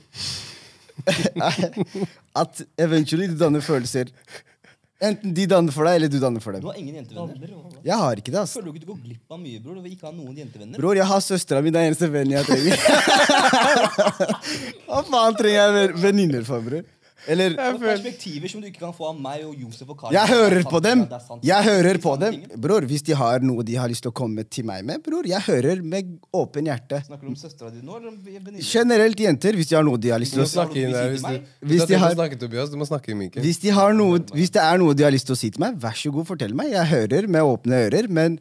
[2.43, 4.09] at eventually du danner følelser.
[5.07, 6.63] Enten de danner for deg, eller du danner for dem.
[6.65, 7.51] Du har ingen jentevenner.
[7.85, 8.55] Jeg har ikke det, ass.
[8.57, 9.77] Føler du ikke du går glipp av mye, bror?
[9.77, 10.81] Du vil ikke ha noen jentevenner?
[10.81, 11.69] Bror, jeg har søstera mi.
[11.75, 12.77] Det er eneste vennen jeg trenger.
[14.89, 16.83] Hva faen trenger jeg ven- venninner for, bror?
[17.29, 20.15] Eller Og perspektiver som du ikke kan få av meg og Josef og Karl.
[20.15, 21.03] Jeg hører på dem.
[21.43, 22.37] Jeg er hører på dem.
[22.63, 25.27] Bror, hvis de har noe de har lyst til å komme til meg med, bror,
[25.27, 27.03] jeg hører med åpen hjerte.
[27.07, 28.61] Snakker du om søstera di nå, eller om?
[28.63, 31.25] Generelt jenter, hvis de har noe de har lyst til å snakke inn der hvis
[31.27, 31.33] du
[31.67, 33.43] Hvis Hvis de har- snakke, Tobias, du må snakke i mikken.
[33.43, 35.61] Hvis, de har noe, hvis det er noe de har lyst til å si til
[35.61, 36.71] meg, vær så god, fortell meg.
[36.73, 38.39] Jeg hører med åpne ører, men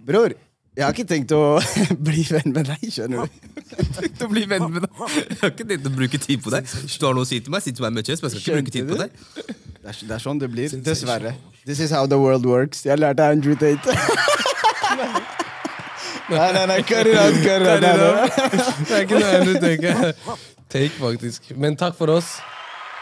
[0.00, 0.34] bror,
[0.78, 1.58] jeg har ikke tenkt å
[2.06, 3.30] bli venn med deg, skjønner du.
[4.06, 4.92] til å bli venn med deg.
[5.18, 6.68] Jeg har ikke tenkt å bruke tid på deg.
[6.70, 8.44] Du har noe å si til meg, si til meg med kjøs, men jeg skal
[8.44, 9.10] ikke bruke tid på deg.
[9.80, 11.34] Det er, det er sånn det blir, dessverre.
[11.66, 12.84] This is how the world works.
[12.86, 13.90] Jeg lærte Andrew Tate.
[16.30, 18.30] nei, nei, nei, cut it out, cut it out.
[18.86, 20.14] Det er ikke noe du tenker.
[20.70, 21.50] Take, faktisk.
[21.58, 22.38] Men takk for oss.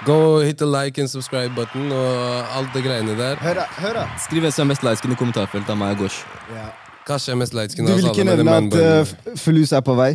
[0.07, 3.37] Go hit the like and subscribe button og alt det greiene der.
[3.43, 4.11] Hør, da, hør da.
[4.25, 6.23] Skriv hvem som er mest lightskin i kommentarfeltet av meg og Gosh.
[6.55, 6.71] Ja.
[7.09, 9.95] Kanskje skjer er mest lightskin Du vil ikke nevne at man uh, Flus er på
[9.97, 10.13] vei?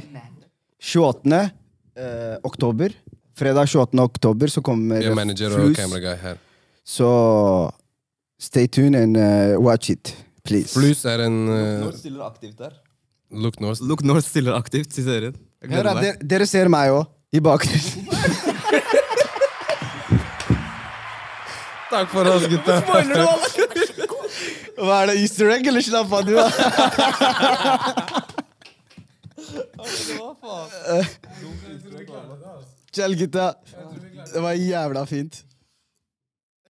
[0.83, 1.39] 28.
[1.95, 2.93] eh, oktober.
[3.39, 3.99] Fredag 28.
[4.03, 5.77] oktober så kommer Vi er manager og Flus.
[5.77, 6.37] camera guy her.
[6.85, 7.07] Så
[8.39, 10.11] stay tuned and uh, watch it,
[10.43, 10.73] please.
[10.75, 12.75] Flus er en uh, North stiller aktivt der.
[13.31, 13.81] Look North.
[13.81, 15.35] Look North stiller aktivt i serien.
[15.71, 18.11] Hør dere, dere ser meg òg, i bakgrunnen.
[21.93, 22.81] Takk for oss, gutta.
[24.83, 26.33] Hva er det, easter egg, eller slapp av, du?
[26.35, 26.47] da?
[32.93, 33.53] Kjell, gutta.
[34.33, 35.43] Det var jævla fint.